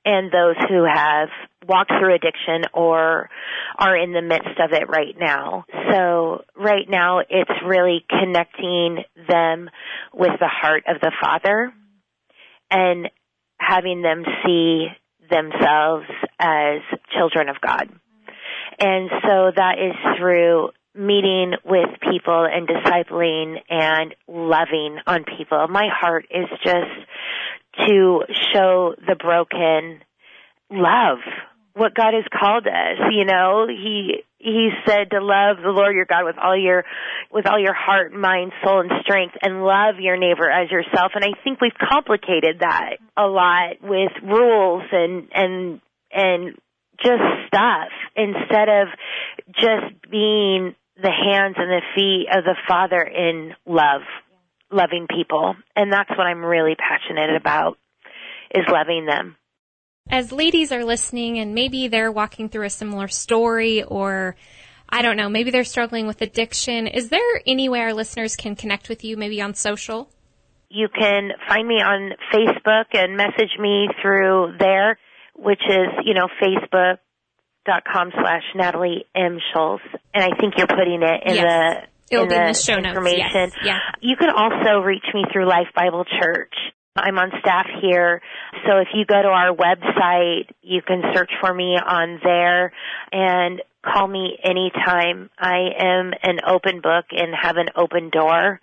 and 0.05 0.31
those 0.31 0.55
who 0.69 0.85
have 0.85 1.29
walked 1.67 1.91
through 1.99 2.15
addiction 2.15 2.69
or 2.73 3.29
are 3.77 3.97
in 3.97 4.13
the 4.13 4.21
midst 4.21 4.59
of 4.63 4.71
it 4.71 4.87
right 4.87 5.15
now. 5.19 5.65
So 5.91 6.43
right 6.55 6.87
now 6.89 7.19
it's 7.19 7.51
really 7.65 8.05
connecting 8.09 9.03
them 9.27 9.69
with 10.13 10.31
the 10.39 10.47
heart 10.49 10.83
of 10.87 11.01
the 11.01 11.11
Father 11.21 11.73
and 12.69 13.09
having 13.59 14.01
them 14.01 14.23
see 14.45 14.87
themselves 15.29 16.05
as 16.39 16.81
children 17.17 17.49
of 17.49 17.57
God. 17.61 17.89
And 18.79 19.09
so 19.23 19.51
that 19.55 19.75
is 19.79 20.17
through 20.17 20.69
meeting 20.95 21.53
with 21.63 21.89
people 22.01 22.47
and 22.51 22.67
discipling 22.67 23.57
and 23.69 24.15
loving 24.27 24.97
on 25.05 25.25
people. 25.37 25.67
My 25.67 25.87
heart 25.91 26.25
is 26.31 26.47
just 26.63 27.87
to 27.87 28.21
show 28.53 28.95
the 29.07 29.15
broken 29.15 30.01
love 30.69 31.19
what 31.73 31.93
God 31.93 32.13
has 32.13 32.25
called 32.33 32.65
us. 32.67 32.97
You 33.11 33.25
know, 33.25 33.67
He 33.67 34.23
He 34.39 34.69
said 34.85 35.09
to 35.11 35.19
love 35.19 35.57
the 35.63 35.71
Lord 35.71 35.95
your 35.95 36.05
God 36.05 36.25
with 36.25 36.37
all 36.37 36.55
your 36.55 36.83
with 37.31 37.47
all 37.47 37.59
your 37.59 37.73
heart, 37.73 38.13
mind, 38.13 38.51
soul, 38.63 38.81
and 38.81 38.91
strength, 39.01 39.35
and 39.41 39.63
love 39.63 39.95
your 39.99 40.17
neighbor 40.17 40.49
as 40.49 40.69
yourself. 40.69 41.13
And 41.15 41.23
I 41.25 41.31
think 41.43 41.59
we've 41.59 41.71
complicated 41.73 42.59
that 42.59 42.97
a 43.17 43.25
lot 43.25 43.81
with 43.81 44.11
rules 44.23 44.83
and 44.91 45.27
and 45.33 45.81
and 46.11 46.55
just 47.03 47.21
stuff 47.47 47.89
instead 48.15 48.69
of 48.69 48.87
just 49.55 50.11
being 50.11 50.75
the 51.01 51.11
hands 51.11 51.55
and 51.57 51.69
the 51.69 51.81
feet 51.95 52.27
of 52.35 52.43
the 52.43 52.55
Father 52.67 53.01
in 53.01 53.53
love, 53.65 54.01
loving 54.71 55.07
people. 55.09 55.55
And 55.75 55.91
that's 55.91 56.09
what 56.09 56.25
I'm 56.25 56.43
really 56.43 56.75
passionate 56.75 57.35
about 57.35 57.77
is 58.53 58.65
loving 58.67 59.05
them. 59.05 59.35
As 60.09 60.31
ladies 60.31 60.71
are 60.71 60.83
listening 60.85 61.37
and 61.39 61.53
maybe 61.53 61.87
they're 61.87 62.11
walking 62.11 62.49
through 62.49 62.65
a 62.65 62.69
similar 62.69 63.07
story 63.07 63.83
or 63.83 64.35
I 64.89 65.01
don't 65.01 65.17
know, 65.17 65.27
maybe 65.29 65.51
they're 65.51 65.65
struggling 65.65 66.07
with 66.07 66.21
addiction, 66.21 66.87
is 66.87 67.09
there 67.09 67.41
any 67.45 67.67
way 67.67 67.81
our 67.81 67.93
listeners 67.93 68.35
can 68.37 68.55
connect 68.55 68.87
with 68.87 69.03
you, 69.03 69.17
maybe 69.17 69.41
on 69.41 69.53
social? 69.53 70.09
You 70.69 70.87
can 70.87 71.31
find 71.47 71.67
me 71.67 71.75
on 71.75 72.11
Facebook 72.33 72.85
and 72.93 73.17
message 73.17 73.51
me 73.59 73.89
through 74.01 74.55
there, 74.59 74.97
which 75.35 75.61
is, 75.69 75.87
you 76.05 76.13
know, 76.13 76.27
Facebook 76.41 76.97
dot 77.65 77.83
com 77.91 78.11
slash 78.13 78.43
Natalie 78.55 79.05
M. 79.13 79.39
Schultz. 79.53 79.83
And 80.13 80.23
I 80.23 80.37
think 80.39 80.53
you're 80.57 80.67
putting 80.67 81.01
it 81.03 81.21
in 81.25 81.35
Yes. 81.35 81.43
the 81.43 82.15
It'll 82.15 82.23
in 82.23 82.29
be 82.29 82.35
in 82.35 82.41
the 82.43 82.47
the 82.47 82.53
show 82.53 82.79
notes, 82.79 83.17
yes. 83.17 83.51
Yeah. 83.63 83.79
You 83.99 84.15
can 84.15 84.29
also 84.29 84.79
reach 84.79 85.03
me 85.13 85.25
through 85.33 85.47
Life 85.49 85.67
Bible 85.75 86.05
Church. 86.05 86.53
I'm 86.97 87.17
on 87.19 87.31
staff 87.39 87.67
here, 87.81 88.21
so 88.65 88.77
if 88.79 88.87
you 88.93 89.05
go 89.05 89.21
to 89.21 89.27
our 89.27 89.55
website, 89.55 90.49
you 90.61 90.81
can 90.81 91.01
search 91.13 91.31
for 91.39 91.53
me 91.53 91.77
on 91.77 92.19
there 92.23 92.73
and 93.11 93.61
call 93.85 94.07
me 94.07 94.37
anytime. 94.43 95.29
I 95.37 95.69
am 95.77 96.11
an 96.23 96.39
open 96.47 96.81
book 96.81 97.05
and 97.11 97.33
have 97.39 97.57
an 97.57 97.67
open 97.75 98.09
door, 98.09 98.59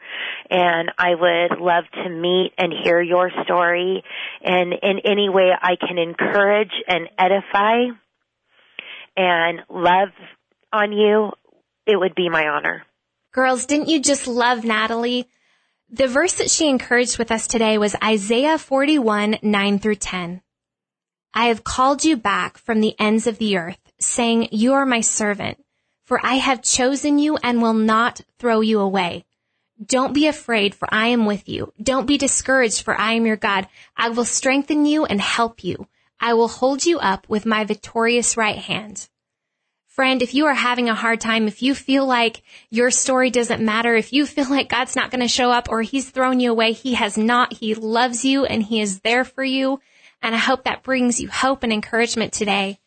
and 0.51 0.91
I 0.99 1.15
would 1.15 1.61
love 1.61 1.85
to 2.03 2.11
meet 2.11 2.53
and 2.59 2.73
hear 2.83 3.01
your 3.01 3.31
story, 3.45 4.03
and 4.43 4.73
in 4.73 4.99
any 5.05 5.29
way 5.29 5.51
I 5.59 5.77
can 5.77 5.99
encourage 5.99 6.73
and 6.89 7.09
edify 7.19 7.95
and 9.17 9.61
love 9.69 10.09
on 10.73 10.93
you, 10.93 11.31
it 11.87 11.97
would 11.97 12.15
be 12.15 12.29
my 12.29 12.49
honor. 12.49 12.83
Girls, 13.33 13.67
didn't 13.67 13.89
you 13.89 14.01
just 14.01 14.27
love 14.27 14.65
Natalie? 14.65 15.29
The 15.91 16.09
verse 16.09 16.33
that 16.35 16.51
she 16.51 16.69
encouraged 16.69 17.19
with 17.19 17.31
us 17.31 17.47
today 17.47 17.77
was 17.79 17.95
Isaiah 18.03 18.59
41, 18.59 19.39
9 19.43 19.79
through 19.79 19.97
10. 19.97 20.43
I 21.35 21.47
have 21.47 21.63
called 21.63 22.05
you 22.05 22.17
back 22.17 22.59
from 22.59 22.81
the 22.81 22.99
ends 22.99 23.27
of 23.27 23.39
the 23.39 23.57
earth, 23.57 23.79
saying, 24.01 24.49
You 24.51 24.73
are 24.73 24.87
my 24.87 25.03
servant, 25.03 25.63
for 26.05 26.25
I 26.25 26.35
have 26.35 26.63
chosen 26.63 27.19
you 27.19 27.37
and 27.37 27.61
will 27.61 27.75
not 27.75 28.23
throw 28.39 28.61
you 28.61 28.81
away. 28.81 29.27
Don't 29.85 30.15
be 30.15 30.27
afraid, 30.27 30.75
for 30.75 30.89
I 30.93 31.09
am 31.09 31.27
with 31.27 31.49
you. 31.49 31.73
Don't 31.83 32.07
be 32.07 32.17
discouraged, 32.17 32.83
for 32.83 32.99
I 32.99 33.13
am 33.13 33.27
your 33.27 33.37
God. 33.37 33.69
I 33.97 34.09
will 34.09 34.25
strengthen 34.25 34.87
you 34.87 35.05
and 35.05 35.21
help 35.21 35.63
you. 35.63 35.89
I 36.19 36.35
will 36.35 36.49
hold 36.49 36.87
you 36.87 36.99
up 36.99 37.29
with 37.29 37.45
my 37.45 37.65
victorious 37.65 38.37
right 38.37 38.59
hand. 38.59 39.09
Friend, 39.95 40.21
if 40.23 40.35
you 40.35 40.47
are 40.47 40.55
having 40.55 40.89
a 40.89 40.95
hard 40.95 41.21
time, 41.21 41.47
if 41.47 41.63
you 41.63 41.73
feel 41.73 42.05
like 42.05 42.43
your 42.69 42.91
story 42.91 43.31
doesn't 43.31 43.65
matter, 43.65 43.95
if 43.95 44.13
you 44.13 44.27
feel 44.27 44.51
like 44.51 44.69
God's 44.69 44.97
not 44.97 45.13
going 45.13 45.21
to 45.21 45.29
show 45.29 45.53
up 45.53 45.69
or 45.71 45.83
he's 45.83 46.11
thrown 46.11 46.41
you 46.41 46.51
away, 46.51 46.73
he 46.73 46.95
has 46.95 47.17
not. 47.17 47.53
He 47.53 47.77
loves 47.77 48.25
you 48.25 48.45
and 48.45 48.61
he 48.61 48.81
is 48.81 49.03
there 49.03 49.23
for 49.23 49.45
you. 49.45 49.79
And 50.21 50.35
I 50.35 50.39
hope 50.39 50.65
that 50.65 50.83
brings 50.83 51.21
you 51.21 51.29
hope 51.29 51.63
and 51.63 51.73
encouragement 51.73 52.33
today. 52.33 52.81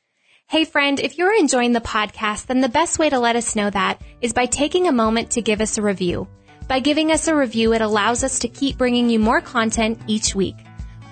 Hey 0.47 0.65
friend, 0.65 0.99
if 0.99 1.17
you're 1.17 1.33
enjoying 1.33 1.71
the 1.71 1.79
podcast, 1.79 2.47
then 2.47 2.59
the 2.59 2.67
best 2.67 2.99
way 2.99 3.09
to 3.09 3.19
let 3.19 3.37
us 3.37 3.55
know 3.55 3.69
that 3.69 4.01
is 4.19 4.33
by 4.33 4.45
taking 4.45 4.89
a 4.89 4.91
moment 4.91 5.31
to 5.31 5.41
give 5.41 5.61
us 5.61 5.77
a 5.77 5.81
review. 5.81 6.27
By 6.67 6.81
giving 6.81 7.13
us 7.13 7.29
a 7.29 7.35
review, 7.35 7.71
it 7.71 7.81
allows 7.81 8.25
us 8.25 8.39
to 8.39 8.49
keep 8.49 8.77
bringing 8.77 9.09
you 9.09 9.19
more 9.19 9.39
content 9.39 9.97
each 10.07 10.35
week. 10.35 10.57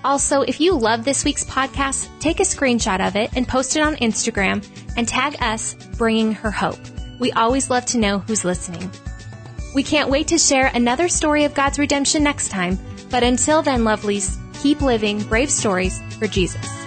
Also, 0.06 0.44
if 0.44 0.62
you 0.62 0.78
love 0.78 1.04
this 1.04 1.26
week's 1.26 1.44
podcast, 1.44 2.08
take 2.20 2.40
a 2.40 2.44
screenshot 2.44 3.06
of 3.06 3.16
it 3.16 3.32
and 3.36 3.48
post 3.48 3.76
it 3.76 3.82
on 3.82 3.96
Instagram 3.96 4.64
and 4.98 5.08
tag 5.08 5.36
us 5.42 5.74
bringing 5.98 6.32
her 6.32 6.52
hope. 6.52 6.78
We 7.18 7.32
always 7.32 7.72
love 7.72 7.88
to 7.88 7.98
know 7.98 8.20
who's 8.20 8.46
listening. 8.46 8.92
We 9.74 9.82
can't 9.82 10.12
wait 10.12 10.28
to 10.28 10.38
share 10.38 10.68
another 10.68 11.10
story 11.10 11.44
of 11.46 11.56
God's 11.56 11.80
redemption 11.80 12.22
next 12.22 12.50
time. 12.50 12.78
But 13.10 13.24
until 13.24 13.64
then, 13.64 13.82
lovelies, 13.82 14.38
keep 14.62 14.80
living 14.80 15.24
brave 15.24 15.50
stories 15.50 16.00
for 16.20 16.28
Jesus. 16.28 16.85